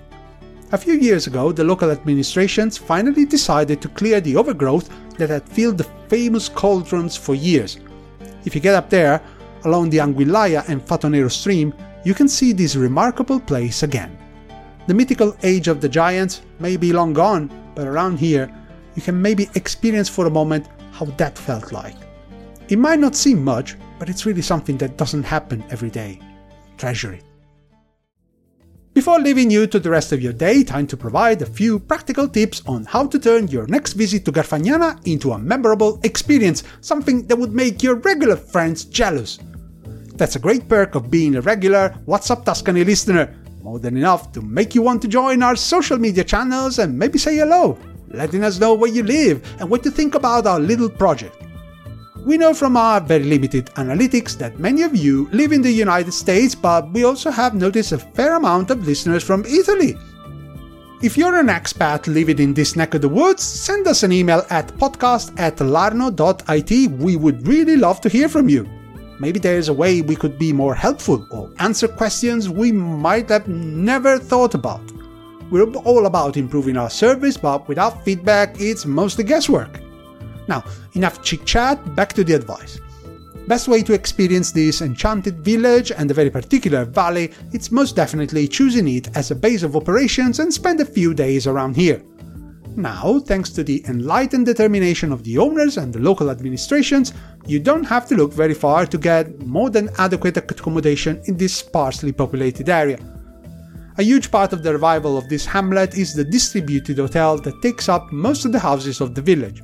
A 0.74 0.78
few 0.78 0.94
years 0.94 1.28
ago, 1.28 1.52
the 1.52 1.64
local 1.64 1.92
administrations 1.92 2.78
finally 2.78 3.26
decided 3.26 3.82
to 3.82 3.90
clear 3.90 4.22
the 4.22 4.38
overgrowth 4.38 4.90
that 5.18 5.30
had 5.30 5.48
filled 5.48 5.78
the 5.78 5.90
famous 6.08 6.48
cauldrons 6.48 7.18
for 7.18 7.36
years. 7.36 7.78
If 8.46 8.56
you 8.56 8.62
get 8.62 8.76
up 8.76 8.90
there, 8.90 9.22
along 9.66 9.90
the 9.90 10.00
Anguillaya 10.00 10.68
and 10.68 10.82
Fatonero 10.82 11.32
stream, 11.32 11.74
you 12.04 12.14
can 12.14 12.28
see 12.28 12.54
this 12.54 12.76
remarkable 12.76 13.40
place 13.40 13.84
again. 13.84 14.18
The 14.88 14.94
mythical 14.94 15.36
age 15.44 15.68
of 15.68 15.82
the 15.82 15.90
giants 15.90 16.42
may 16.60 16.78
be 16.78 16.92
long 16.92 17.14
gone, 17.14 17.52
but 17.76 17.88
around 17.88 18.18
here, 18.18 18.52
you 18.96 19.02
can 19.02 19.22
maybe 19.22 19.50
experience 19.56 20.10
for 20.10 20.26
a 20.26 20.32
moment 20.32 20.68
how 20.92 21.06
that 21.18 21.38
felt 21.38 21.72
like. 21.72 21.96
It 22.70 22.80
might 22.80 23.00
not 23.00 23.16
seem 23.16 23.44
much, 23.44 23.76
but 24.00 24.10
it's 24.10 24.26
really 24.26 24.42
something 24.42 24.78
that 24.78 24.98
doesn't 24.98 25.24
happen 25.24 25.64
every 25.70 25.90
day. 25.90 26.20
Treasure 26.78 27.14
it. 27.14 27.24
Before 28.94 29.20
leaving 29.20 29.50
you 29.50 29.68
to 29.68 29.80
the 29.80 29.90
rest 29.90 30.12
of 30.12 30.22
your 30.22 30.34
day, 30.34 30.64
time 30.64 30.86
to 30.88 30.98
provide 30.98 31.42
a 31.42 31.46
few 31.46 31.80
practical 31.80 32.28
tips 32.28 32.62
on 32.68 32.84
how 32.84 33.08
to 33.08 33.20
turn 33.20 33.48
your 33.48 33.66
next 33.68 33.94
visit 33.94 34.26
to 34.26 34.34
Garfagnana 34.34 35.00
into 35.08 35.32
a 35.32 35.40
memorable 35.40 36.00
experience, 36.04 36.64
something 36.82 37.26
that 37.28 37.38
would 37.38 37.54
make 37.54 37.82
your 37.82 37.96
regular 37.96 38.36
friends 38.36 38.84
jealous. 38.84 39.40
That's 40.22 40.36
a 40.36 40.40
great 40.40 40.70
perk 40.70 40.94
of 40.94 41.10
being 41.10 41.34
a 41.34 41.42
regular 41.42 41.98
What's 42.06 42.30
Up 42.30 42.46
Tuscany 42.46 42.84
listener, 42.84 43.36
more 43.64 43.80
than 43.80 43.98
enough 43.98 44.32
to 44.34 44.42
make 44.44 44.76
you 44.76 44.84
want 44.84 45.02
to 45.02 45.08
join 45.08 45.42
our 45.42 45.56
social 45.56 45.98
media 45.98 46.24
channels 46.24 46.78
and 46.78 46.96
maybe 46.96 47.18
say 47.18 47.38
hello, 47.38 47.76
letting 48.10 48.44
us 48.44 48.60
know 48.60 48.76
where 48.76 48.92
you 48.92 49.02
live 49.02 49.42
and 49.60 49.68
what 49.68 49.84
you 49.84 49.90
think 49.90 50.14
about 50.14 50.46
our 50.46 50.60
little 50.60 50.92
project. 50.92 51.36
We 52.24 52.38
know 52.38 52.54
from 52.54 52.78
our 52.78 53.02
very 53.02 53.24
limited 53.24 53.72
analytics 53.78 54.38
that 54.38 54.60
many 54.60 54.84
of 54.84 54.96
you 54.96 55.28
live 55.32 55.54
in 55.54 55.64
the 55.64 55.72
United 55.72 56.12
States, 56.12 56.54
but 56.54 56.94
we 56.94 57.04
also 57.04 57.32
have 57.32 57.56
noticed 57.56 57.92
a 57.92 57.98
fair 57.98 58.36
amount 58.36 58.70
of 58.70 58.86
listeners 58.86 59.24
from 59.24 59.44
Italy. 59.46 59.98
If 61.02 61.18
you're 61.18 61.40
an 61.40 61.48
expat 61.48 62.06
living 62.06 62.38
in 62.38 62.54
this 62.54 62.76
neck 62.76 62.94
of 62.94 63.02
the 63.02 63.10
woods, 63.10 63.42
send 63.42 63.88
us 63.88 64.04
an 64.04 64.12
email 64.12 64.46
at 64.52 64.68
podcast 64.78 65.34
at 65.40 65.58
larno.it. 65.58 66.92
We 66.92 67.16
would 67.16 67.48
really 67.48 67.76
love 67.76 68.02
to 68.02 68.10
hear 68.10 68.30
from 68.30 68.50
you. 68.50 68.70
Maybe 69.22 69.40
there's 69.40 69.70
a 69.70 69.74
way 69.74 70.02
we 70.02 70.16
could 70.16 70.40
be 70.40 70.52
more 70.52 70.74
helpful 70.74 71.28
or 71.30 71.52
answer 71.60 71.88
questions 71.88 72.50
we 72.50 72.72
might 72.72 73.30
have 73.30 73.48
never 73.48 74.18
thought 74.18 74.56
about. 74.56 74.82
We're 75.52 75.72
all 75.86 76.08
about 76.08 76.38
improving 76.38 76.76
our 76.76 76.90
service, 76.90 77.38
but 77.38 77.68
without 77.68 78.04
feedback, 78.04 78.60
it's 78.60 78.88
mostly 78.88 79.24
guesswork. 79.24 79.80
Now, 80.48 80.64
enough 80.94 81.22
chit 81.22 81.46
chat, 81.46 81.96
back 81.96 82.14
to 82.14 82.24
the 82.24 82.34
advice. 82.34 82.80
Best 83.48 83.68
way 83.68 83.84
to 83.84 83.94
experience 83.94 84.52
this 84.52 84.82
enchanted 84.82 85.46
village 85.46 85.92
and 85.92 86.10
a 86.10 86.16
very 86.16 86.32
particular 86.32 86.84
valley, 86.84 87.32
it's 87.54 87.72
most 87.72 87.96
definitely 87.96 88.48
choosing 88.48 88.88
it 88.88 89.16
as 89.16 89.30
a 89.30 89.36
base 89.36 89.62
of 89.62 89.76
operations 89.76 90.40
and 90.40 90.52
spend 90.52 90.82
a 90.82 90.86
few 90.86 91.14
days 91.14 91.46
around 91.46 91.76
here. 91.76 92.02
Now, 92.76 93.20
thanks 93.20 93.50
to 93.52 93.64
the 93.64 93.84
enlightened 93.88 94.46
determination 94.46 95.12
of 95.12 95.24
the 95.24 95.38
owners 95.38 95.78
and 95.78 95.94
the 95.94 96.00
local 96.00 96.30
administrations, 96.30 97.14
you 97.46 97.60
don't 97.60 97.84
have 97.84 98.08
to 98.08 98.16
look 98.16 98.34
very 98.34 98.54
far 98.54 98.86
to 98.86 98.98
get 98.98 99.40
more 99.46 99.70
than 99.70 99.90
adequate 99.98 100.38
accommodation 100.38 101.22
in 101.26 101.38
this 101.38 101.56
sparsely 101.56 102.12
populated 102.12 102.70
area. 102.70 103.00
A 103.98 104.04
huge 104.04 104.32
part 104.32 104.54
of 104.54 104.64
the 104.64 104.72
revival 104.72 105.18
of 105.18 105.28
this 105.28 105.46
hamlet 105.46 105.98
is 105.98 106.14
the 106.14 106.24
distributed 106.24 106.98
hotel 106.98 107.38
that 107.40 107.62
takes 107.62 107.90
up 107.90 108.12
most 108.12 108.46
of 108.46 108.52
the 108.52 108.60
houses 108.60 109.02
of 109.02 109.16
the 109.16 109.22
village 109.22 109.62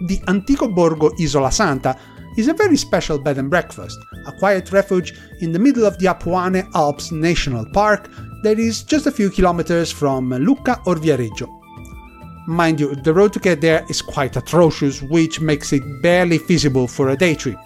the 0.00 0.20
Antico 0.28 0.68
Borgo 0.68 1.10
Isola 1.20 1.50
Santa 1.50 1.96
is 2.36 2.48
a 2.48 2.54
very 2.54 2.76
special 2.76 3.18
bed 3.18 3.38
and 3.38 3.50
breakfast, 3.50 3.98
a 4.26 4.32
quiet 4.32 4.70
refuge 4.70 5.18
in 5.40 5.52
the 5.52 5.58
middle 5.58 5.84
of 5.84 5.98
the 5.98 6.06
Apuane 6.06 6.68
Alps 6.74 7.10
National 7.10 7.66
Park 7.72 8.08
that 8.42 8.58
is 8.58 8.84
just 8.84 9.06
a 9.06 9.10
few 9.10 9.28
kilometers 9.30 9.90
from 9.90 10.30
Lucca 10.30 10.80
or 10.86 10.94
Viareggio. 10.94 11.57
Mind 12.48 12.80
you, 12.80 12.94
the 12.94 13.12
road 13.12 13.34
to 13.34 13.40
get 13.40 13.60
there 13.60 13.84
is 13.90 14.00
quite 14.00 14.34
atrocious, 14.34 15.02
which 15.02 15.38
makes 15.38 15.70
it 15.74 15.82
barely 16.00 16.38
feasible 16.38 16.88
for 16.88 17.10
a 17.10 17.16
day 17.16 17.34
trip. 17.34 17.58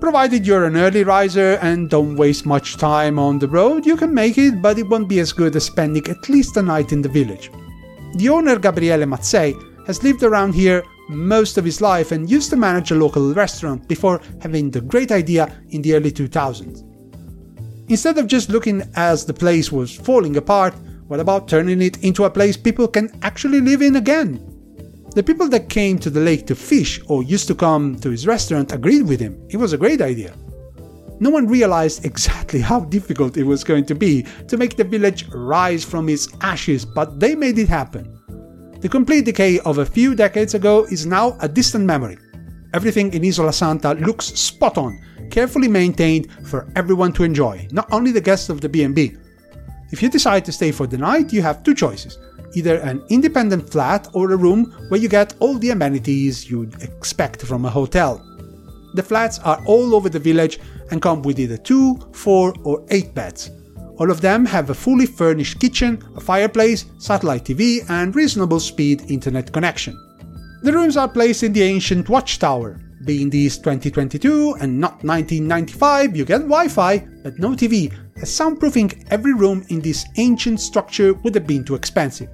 Provided 0.00 0.46
you're 0.46 0.64
an 0.64 0.78
early 0.78 1.04
riser 1.04 1.58
and 1.60 1.90
don't 1.90 2.16
waste 2.16 2.46
much 2.46 2.78
time 2.78 3.18
on 3.18 3.38
the 3.38 3.46
road, 3.46 3.84
you 3.84 3.94
can 3.98 4.14
make 4.14 4.38
it, 4.38 4.62
but 4.62 4.78
it 4.78 4.88
won't 4.88 5.06
be 5.06 5.20
as 5.20 5.34
good 5.34 5.54
as 5.54 5.66
spending 5.66 6.08
at 6.08 6.30
least 6.30 6.56
a 6.56 6.62
night 6.62 6.92
in 6.92 7.02
the 7.02 7.10
village. 7.10 7.50
The 8.14 8.30
owner 8.30 8.58
Gabriele 8.58 9.04
Mazzei 9.04 9.52
has 9.86 10.02
lived 10.02 10.22
around 10.22 10.54
here 10.54 10.82
most 11.10 11.58
of 11.58 11.66
his 11.66 11.82
life 11.82 12.10
and 12.10 12.30
used 12.30 12.48
to 12.50 12.56
manage 12.56 12.90
a 12.90 12.94
local 12.94 13.34
restaurant 13.34 13.86
before 13.86 14.22
having 14.40 14.70
the 14.70 14.80
great 14.80 15.12
idea 15.12 15.54
in 15.68 15.82
the 15.82 15.92
early 15.94 16.10
2000s. 16.10 16.82
Instead 17.90 18.16
of 18.16 18.28
just 18.28 18.48
looking 18.48 18.82
as 18.96 19.26
the 19.26 19.34
place 19.34 19.70
was 19.70 19.94
falling 19.94 20.38
apart, 20.38 20.74
what 21.06 21.20
about 21.20 21.48
turning 21.48 21.82
it 21.82 22.02
into 22.02 22.24
a 22.24 22.30
place 22.30 22.56
people 22.56 22.88
can 22.88 23.10
actually 23.22 23.60
live 23.60 23.82
in 23.82 23.96
again? 23.96 24.40
The 25.14 25.22
people 25.22 25.48
that 25.50 25.68
came 25.68 25.98
to 25.98 26.10
the 26.10 26.20
lake 26.20 26.46
to 26.46 26.54
fish 26.54 27.00
or 27.08 27.22
used 27.22 27.46
to 27.48 27.54
come 27.54 27.96
to 28.00 28.10
his 28.10 28.26
restaurant 28.26 28.72
agreed 28.72 29.02
with 29.02 29.20
him. 29.20 29.40
It 29.48 29.58
was 29.58 29.72
a 29.72 29.78
great 29.78 30.00
idea. 30.00 30.34
No 31.20 31.30
one 31.30 31.46
realized 31.46 32.04
exactly 32.04 32.60
how 32.60 32.80
difficult 32.80 33.36
it 33.36 33.44
was 33.44 33.62
going 33.62 33.84
to 33.86 33.94
be 33.94 34.26
to 34.48 34.56
make 34.56 34.76
the 34.76 34.84
village 34.84 35.28
rise 35.28 35.84
from 35.84 36.08
its 36.08 36.28
ashes, 36.40 36.84
but 36.84 37.20
they 37.20 37.34
made 37.34 37.58
it 37.58 37.68
happen. 37.68 38.10
The 38.80 38.88
complete 38.88 39.24
decay 39.24 39.60
of 39.60 39.78
a 39.78 39.86
few 39.86 40.14
decades 40.14 40.54
ago 40.54 40.84
is 40.90 41.06
now 41.06 41.36
a 41.40 41.48
distant 41.48 41.84
memory. 41.84 42.18
Everything 42.72 43.12
in 43.14 43.24
Isola 43.24 43.52
Santa 43.52 43.94
looks 43.94 44.26
spot 44.26 44.76
on, 44.76 45.00
carefully 45.30 45.68
maintained 45.68 46.28
for 46.48 46.66
everyone 46.74 47.12
to 47.12 47.24
enjoy, 47.24 47.68
not 47.70 47.92
only 47.92 48.10
the 48.10 48.20
guests 48.20 48.48
of 48.48 48.60
the 48.60 48.68
B&B. 48.68 49.16
If 49.94 50.02
you 50.02 50.08
decide 50.08 50.44
to 50.46 50.50
stay 50.50 50.72
for 50.72 50.88
the 50.88 50.98
night, 50.98 51.32
you 51.32 51.40
have 51.42 51.62
two 51.62 51.72
choices. 51.72 52.18
Either 52.54 52.78
an 52.78 53.00
independent 53.10 53.70
flat 53.70 54.08
or 54.12 54.32
a 54.32 54.36
room 54.36 54.74
where 54.88 54.98
you 54.98 55.08
get 55.08 55.34
all 55.38 55.56
the 55.56 55.70
amenities 55.70 56.50
you'd 56.50 56.82
expect 56.82 57.42
from 57.42 57.64
a 57.64 57.70
hotel. 57.70 58.20
The 58.94 59.04
flats 59.04 59.38
are 59.38 59.62
all 59.66 59.94
over 59.94 60.08
the 60.08 60.18
village 60.18 60.58
and 60.90 61.00
come 61.00 61.22
with 61.22 61.38
either 61.38 61.56
2, 61.56 62.10
4 62.12 62.54
or 62.64 62.84
8 62.90 63.14
beds. 63.14 63.52
All 63.98 64.10
of 64.10 64.20
them 64.20 64.44
have 64.46 64.68
a 64.68 64.74
fully 64.74 65.06
furnished 65.06 65.60
kitchen, 65.60 66.02
a 66.16 66.20
fireplace, 66.20 66.86
satellite 66.98 67.44
TV, 67.44 67.88
and 67.88 68.16
reasonable 68.16 68.58
speed 68.58 69.08
internet 69.08 69.52
connection. 69.52 69.94
The 70.64 70.72
rooms 70.72 70.96
are 70.96 71.06
placed 71.08 71.44
in 71.44 71.52
the 71.52 71.62
ancient 71.62 72.08
watchtower. 72.08 72.80
Being 73.04 73.28
this 73.28 73.58
2022 73.58 74.56
and 74.60 74.80
not 74.80 75.04
1995, 75.04 76.16
you 76.16 76.24
get 76.24 76.38
Wi 76.38 76.68
Fi, 76.68 76.98
but 77.22 77.38
no 77.38 77.50
TV, 77.50 77.92
as 78.16 78.30
soundproofing 78.30 79.04
every 79.10 79.34
room 79.34 79.62
in 79.68 79.80
this 79.80 80.06
ancient 80.16 80.58
structure 80.58 81.12
would 81.12 81.34
have 81.34 81.46
been 81.46 81.64
too 81.64 81.74
expensive. 81.74 82.30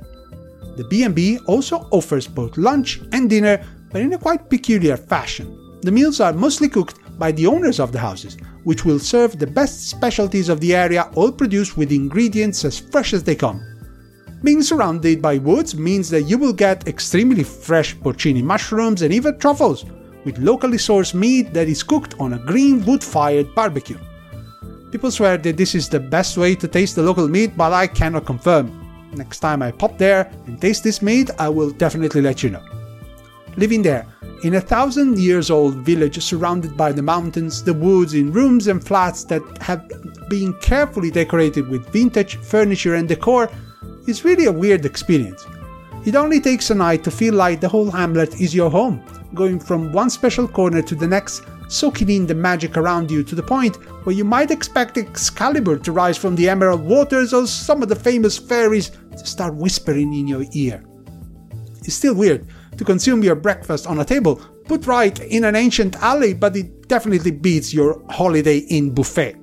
The 0.77 0.85
B&B 0.85 1.41
also 1.47 1.89
offers 1.91 2.29
both 2.29 2.57
lunch 2.57 3.01
and 3.11 3.29
dinner, 3.29 3.61
but 3.91 4.01
in 4.01 4.13
a 4.13 4.19
quite 4.19 4.49
peculiar 4.49 4.97
fashion. 4.97 5.81
The 5.83 5.91
meals 5.91 6.21
are 6.21 6.33
mostly 6.33 6.69
cooked 6.69 7.01
by 7.19 7.33
the 7.33 7.49
owners 7.49 7.81
of 7.81 7.91
the 7.91 7.99
houses, 7.99 8.37
which 8.63 8.85
will 8.85 9.01
serve 9.01 9.39
the 9.39 9.49
best 9.49 9.91
specialties 9.91 10.49
of 10.49 10.61
the 10.61 10.77
area, 10.77 11.11
all 11.17 11.33
produced 11.33 11.77
with 11.77 11.91
ingredients 11.91 12.65
as 12.65 12.79
fresh 12.79 13.13
as 13.13 13.25
they 13.25 13.35
come. 13.35 13.61
Being 14.45 14.63
surrounded 14.63 15.21
by 15.21 15.39
woods 15.39 15.75
means 15.75 16.09
that 16.11 16.23
you 16.23 16.39
will 16.39 16.53
get 16.53 16.87
extremely 16.87 17.43
fresh 17.43 17.97
porcini 17.97 18.43
mushrooms 18.43 19.03
and 19.03 19.13
even 19.13 19.37
truffles, 19.39 19.85
with 20.25 20.39
locally 20.39 20.79
sourced 20.79 21.15
meat 21.15 21.53
that 21.53 21.69
is 21.69 21.83
cooked 21.83 22.15
on 22.19 22.35
a 22.35 22.39
green 22.39 22.85
wood 22.85 23.03
fired 23.03 23.55
barbecue. 23.55 23.99
People 24.91 25.11
swear 25.11 25.39
that 25.39 25.57
this 25.57 25.75
is 25.75 25.89
the 25.89 26.01
best 26.01 26.37
way 26.37 26.55
to 26.57 26.67
taste 26.67 26.97
the 26.97 27.03
local 27.03 27.29
meat, 27.29 27.57
but 27.57 27.73
I 27.73 27.87
cannot 27.87 28.27
confirm. 28.27 28.77
Next 29.13 29.41
time 29.41 29.63
I 29.63 29.71
pop 29.71 29.99
there 29.99 30.31
and 30.47 30.61
taste 30.61 30.85
this 30.85 31.03
meat, 31.03 31.31
I 31.39 31.49
will 31.49 31.71
definitely 31.71 32.23
let 32.23 32.43
you 32.43 32.51
know. 32.51 32.63
Living 33.57 33.83
there, 33.83 34.07
in 34.43 34.55
a 34.55 34.61
thousand 34.61 35.19
years 35.19 35.51
old 35.51 35.75
village 35.77 36.23
surrounded 36.23 36.77
by 36.77 36.93
the 36.93 37.03
mountains, 37.03 37.63
the 37.63 37.75
woods, 37.75 38.15
in 38.15 38.33
rooms 38.33 38.69
and 38.69 38.83
flats 38.83 39.25
that 39.25 39.43
have 39.61 39.87
been 40.29 40.55
carefully 40.61 41.11
decorated 41.11 41.69
with 41.69 41.93
vintage 41.93 42.37
furniture 42.37 42.95
and 42.95 43.09
decor, 43.09 43.51
is 44.07 44.25
really 44.25 44.47
a 44.47 44.53
weird 44.53 44.85
experience. 44.85 45.45
It 46.07 46.17
only 46.17 46.41
takes 46.41 46.71
a 46.71 46.75
night 46.75 47.05
to 47.05 47.11
feel 47.11 47.35
like 47.35 47.61
the 47.61 47.69
whole 47.69 47.91
hamlet 47.91 48.41
is 48.41 48.55
your 48.55 48.71
home, 48.71 49.05
going 49.35 49.61
from 49.61 49.93
one 49.93 50.09
special 50.09 50.49
corner 50.49 50.81
to 50.81 50.95
the 50.95 51.07
next, 51.07 51.43
soaking 51.69 52.09
in 52.09 52.27
the 52.27 52.35
magic 52.35 52.79
around 52.79 53.11
you 53.11 53.23
to 53.23 53.35
the 53.35 53.43
point 53.43 53.77
where 54.05 54.17
you 54.17 54.25
might 54.25 54.51
expect 54.51 54.97
Excalibur 54.97 55.77
to 55.79 55.93
rise 55.93 56.17
from 56.17 56.35
the 56.37 56.49
emerald 56.49 56.81
waters 56.81 57.35
or 57.35 57.47
some 57.47 57.83
of 57.83 57.91
the 57.91 57.95
famous 57.95 58.39
fairies 58.39 58.93
to 59.13 59.27
start 59.27 59.55
whispering 59.55 60.15
in 60.15 60.27
your 60.27 60.45
ear. 60.53 60.83
It's 61.85 61.95
still 61.95 62.15
weird 62.15 62.47
to 62.79 62.85
consume 62.85 63.23
your 63.23 63.37
breakfast 63.37 63.87
on 63.87 64.01
a 64.01 64.05
table 64.05 64.41
put 64.65 64.87
right 64.87 65.19
in 65.19 65.45
an 65.45 65.57
ancient 65.57 65.97
alley, 65.97 66.33
but 66.33 66.57
it 66.57 66.89
definitely 66.89 67.33
beats 67.33 67.75
your 67.75 68.03
Holiday 68.09 68.59
Inn 68.59 68.95
buffet. 68.95 69.37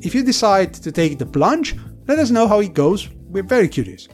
If 0.00 0.14
you 0.14 0.22
decide 0.22 0.72
to 0.74 0.92
take 0.92 1.18
the 1.18 1.26
plunge, 1.26 1.76
let 2.06 2.18
us 2.18 2.30
know 2.30 2.48
how 2.48 2.60
it 2.60 2.72
goes, 2.72 3.08
we're 3.28 3.42
very 3.42 3.68
curious. 3.68 4.08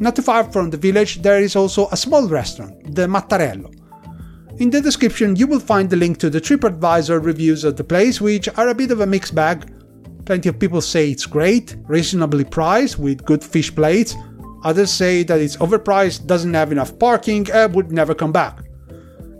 Not 0.00 0.14
too 0.14 0.22
far 0.22 0.44
from 0.44 0.70
the 0.70 0.76
village, 0.76 1.22
there 1.22 1.40
is 1.40 1.56
also 1.56 1.88
a 1.90 1.96
small 1.96 2.28
restaurant, 2.28 2.94
the 2.94 3.06
Mattarello. 3.06 3.74
In 4.58 4.70
the 4.70 4.80
description, 4.80 5.36
you 5.36 5.46
will 5.46 5.60
find 5.60 5.90
the 5.90 5.96
link 5.96 6.18
to 6.18 6.30
the 6.30 6.40
TripAdvisor 6.40 7.24
reviews 7.24 7.64
of 7.64 7.76
the 7.76 7.84
place, 7.84 8.20
which 8.20 8.48
are 8.56 8.68
a 8.68 8.74
bit 8.74 8.90
of 8.90 9.00
a 9.00 9.06
mixed 9.06 9.34
bag. 9.34 9.72
Plenty 10.24 10.48
of 10.48 10.58
people 10.58 10.80
say 10.80 11.10
it's 11.10 11.26
great, 11.26 11.76
reasonably 11.86 12.44
priced, 12.44 12.98
with 12.98 13.24
good 13.24 13.42
fish 13.42 13.74
plates. 13.74 14.14
Others 14.64 14.90
say 14.90 15.22
that 15.24 15.40
it's 15.40 15.56
overpriced, 15.56 16.26
doesn't 16.26 16.54
have 16.54 16.72
enough 16.72 16.98
parking, 16.98 17.48
and 17.52 17.74
would 17.74 17.92
never 17.92 18.14
come 18.14 18.32
back. 18.32 18.60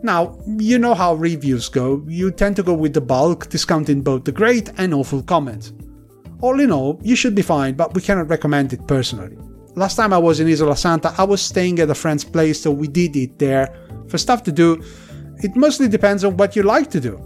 Now, 0.02 0.38
you 0.46 0.78
know 0.78 0.94
how 0.94 1.14
reviews 1.14 1.68
go, 1.68 2.04
you 2.06 2.30
tend 2.30 2.56
to 2.56 2.62
go 2.62 2.74
with 2.74 2.94
the 2.94 3.00
bulk, 3.00 3.48
discounting 3.48 4.02
both 4.02 4.24
the 4.24 4.32
great 4.32 4.70
and 4.78 4.94
awful 4.94 5.22
comments. 5.22 5.72
All 6.40 6.60
in 6.60 6.70
all, 6.70 7.00
you 7.02 7.16
should 7.16 7.34
be 7.34 7.42
fine, 7.42 7.74
but 7.74 7.94
we 7.94 8.00
cannot 8.00 8.28
recommend 8.28 8.72
it 8.72 8.86
personally. 8.86 9.36
Last 9.74 9.96
time 9.96 10.12
I 10.12 10.18
was 10.18 10.40
in 10.40 10.48
Isola 10.48 10.76
Santa, 10.76 11.14
I 11.16 11.24
was 11.24 11.40
staying 11.40 11.78
at 11.78 11.90
a 11.90 11.94
friend's 11.94 12.24
place, 12.24 12.60
so 12.60 12.70
we 12.70 12.88
did 12.88 13.14
eat 13.14 13.38
there. 13.38 13.74
For 14.08 14.18
stuff 14.18 14.42
to 14.44 14.52
do, 14.52 14.82
it 15.42 15.54
mostly 15.54 15.88
depends 15.88 16.24
on 16.24 16.36
what 16.36 16.56
you 16.56 16.62
like 16.62 16.90
to 16.90 17.00
do. 17.00 17.20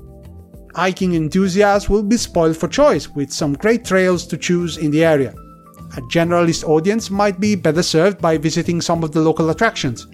Hiking 0.75 1.15
enthusiasts 1.15 1.89
will 1.89 2.03
be 2.03 2.17
spoiled 2.17 2.57
for 2.57 2.69
choice, 2.69 3.09
with 3.09 3.33
some 3.33 3.55
great 3.55 3.85
trails 3.85 4.27
to 4.27 4.37
choose 4.37 4.77
in 4.77 4.91
the 4.91 5.05
area. 5.05 5.35
A 5.97 6.01
generalist 6.03 6.65
audience 6.65 7.11
might 7.11 7.39
be 7.39 7.55
better 7.55 7.83
served 7.83 8.21
by 8.21 8.39
visiting 8.39 8.81
some 8.81 9.05
of 9.05 9.13
the 9.13 9.21
local 9.21 9.51
attractions. 9.51 10.07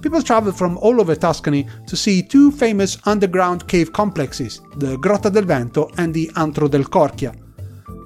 People 0.00 0.22
travel 0.22 0.52
from 0.52 0.78
all 0.78 1.00
over 1.00 1.16
Tuscany 1.16 1.68
to 1.86 1.96
see 1.96 2.22
two 2.22 2.52
famous 2.52 2.98
underground 3.06 3.66
cave 3.66 3.92
complexes, 3.92 4.60
the 4.76 4.96
Grotta 4.98 5.32
del 5.32 5.44
Vento 5.44 5.90
and 5.98 6.14
the 6.14 6.30
Antro 6.36 6.68
del 6.68 6.84
Corchia. 6.84 7.34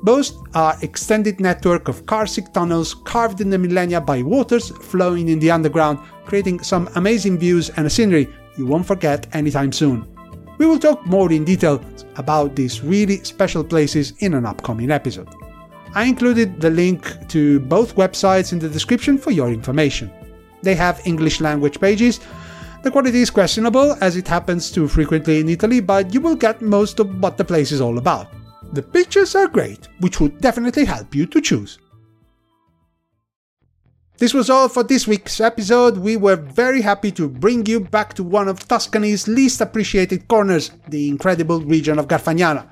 Both 0.02 0.32
are 0.54 0.78
extended 0.80 1.40
network 1.40 1.88
of 1.88 2.06
karstic 2.06 2.54
tunnels 2.54 2.94
carved 3.04 3.40
in 3.40 3.50
the 3.50 3.58
millennia 3.58 4.00
by 4.00 4.22
waters 4.22 4.70
flowing 4.70 5.28
in 5.28 5.38
the 5.38 5.50
underground, 5.50 5.98
creating 6.24 6.62
some 6.62 6.88
amazing 6.94 7.38
views 7.38 7.68
and 7.70 7.90
scenery 7.92 8.28
you 8.56 8.66
won't 8.66 8.86
forget 8.86 9.26
anytime 9.34 9.72
soon. 9.72 10.06
We 10.58 10.66
will 10.66 10.78
talk 10.78 11.06
more 11.06 11.30
in 11.32 11.44
detail 11.44 11.82
about 12.16 12.56
these 12.56 12.82
really 12.82 13.24
special 13.24 13.64
places 13.64 14.14
in 14.20 14.34
an 14.34 14.46
upcoming 14.46 14.90
episode. 14.90 15.28
I 15.94 16.04
included 16.04 16.60
the 16.60 16.70
link 16.70 17.28
to 17.28 17.60
both 17.60 17.96
websites 17.96 18.52
in 18.52 18.58
the 18.58 18.68
description 18.68 19.18
for 19.18 19.32
your 19.32 19.48
information. 19.48 20.10
They 20.62 20.74
have 20.76 21.06
English 21.06 21.40
language 21.40 21.80
pages. 21.80 22.20
The 22.82 22.90
quality 22.90 23.20
is 23.20 23.30
questionable, 23.30 23.96
as 24.00 24.16
it 24.16 24.28
happens 24.28 24.70
too 24.70 24.88
frequently 24.88 25.40
in 25.40 25.48
Italy, 25.48 25.80
but 25.80 26.14
you 26.14 26.20
will 26.20 26.36
get 26.36 26.62
most 26.62 27.00
of 27.00 27.20
what 27.20 27.36
the 27.36 27.44
place 27.44 27.72
is 27.72 27.80
all 27.80 27.98
about. 27.98 28.28
The 28.72 28.82
pictures 28.82 29.34
are 29.34 29.48
great, 29.48 29.88
which 29.98 30.20
would 30.20 30.40
definitely 30.40 30.84
help 30.84 31.12
you 31.12 31.26
to 31.26 31.40
choose. 31.40 31.78
This 34.18 34.32
was 34.32 34.48
all 34.48 34.68
for 34.68 34.84
this 34.84 35.08
week's 35.08 35.40
episode. 35.40 35.96
We 35.96 36.16
were 36.16 36.36
very 36.36 36.80
happy 36.80 37.10
to 37.12 37.28
bring 37.28 37.66
you 37.66 37.80
back 37.80 38.14
to 38.14 38.22
one 38.22 38.46
of 38.46 38.68
Tuscany's 38.68 39.26
least 39.26 39.60
appreciated 39.60 40.28
corners, 40.28 40.70
the 40.88 41.08
incredible 41.08 41.60
region 41.62 41.98
of 41.98 42.06
Garfagnana. 42.06 42.68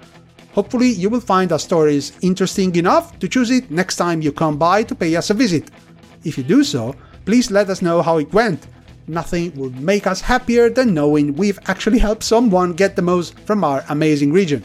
Hopefully, 0.52 0.88
you 0.88 1.10
will 1.10 1.20
find 1.20 1.50
our 1.50 1.58
stories 1.58 2.12
interesting 2.20 2.76
enough 2.76 3.18
to 3.18 3.28
choose 3.28 3.50
it 3.50 3.70
next 3.70 3.96
time 3.96 4.22
you 4.22 4.30
come 4.30 4.56
by 4.56 4.84
to 4.84 4.94
pay 4.94 5.16
us 5.16 5.30
a 5.30 5.34
visit. 5.34 5.70
If 6.22 6.38
you 6.38 6.44
do 6.44 6.62
so, 6.62 6.94
please 7.24 7.50
let 7.50 7.70
us 7.70 7.82
know 7.82 8.02
how 8.02 8.18
it 8.18 8.32
went. 8.32 8.68
Nothing 9.08 9.52
would 9.56 9.80
make 9.80 10.06
us 10.06 10.20
happier 10.20 10.70
than 10.70 10.94
knowing 10.94 11.34
we've 11.34 11.58
actually 11.66 11.98
helped 11.98 12.22
someone 12.22 12.74
get 12.74 12.94
the 12.94 13.02
most 13.02 13.36
from 13.40 13.64
our 13.64 13.84
amazing 13.88 14.32
region. 14.32 14.62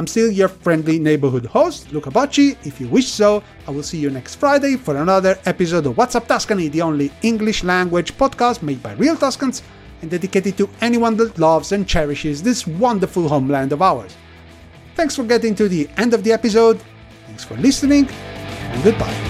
I'm 0.00 0.06
still 0.06 0.32
your 0.32 0.48
friendly 0.48 0.98
neighborhood 0.98 1.44
host, 1.44 1.92
Luca 1.92 2.10
Bocci. 2.10 2.56
If 2.64 2.80
you 2.80 2.88
wish 2.88 3.06
so, 3.06 3.42
I 3.68 3.70
will 3.70 3.82
see 3.82 3.98
you 3.98 4.08
next 4.08 4.36
Friday 4.36 4.76
for 4.76 4.96
another 4.96 5.38
episode 5.44 5.84
of 5.84 5.98
What's 5.98 6.14
Up 6.14 6.26
Tuscany, 6.26 6.68
the 6.68 6.80
only 6.80 7.12
English 7.20 7.64
language 7.64 8.16
podcast 8.16 8.62
made 8.62 8.82
by 8.82 8.94
real 8.94 9.14
Tuscans 9.14 9.62
and 10.00 10.10
dedicated 10.10 10.56
to 10.56 10.70
anyone 10.80 11.18
that 11.18 11.38
loves 11.38 11.72
and 11.72 11.86
cherishes 11.86 12.42
this 12.42 12.66
wonderful 12.66 13.28
homeland 13.28 13.74
of 13.74 13.82
ours. 13.82 14.16
Thanks 14.94 15.16
for 15.16 15.24
getting 15.24 15.54
to 15.56 15.68
the 15.68 15.86
end 15.98 16.14
of 16.14 16.24
the 16.24 16.32
episode, 16.32 16.80
thanks 17.26 17.44
for 17.44 17.58
listening, 17.58 18.08
and 18.08 18.82
goodbye. 18.82 19.29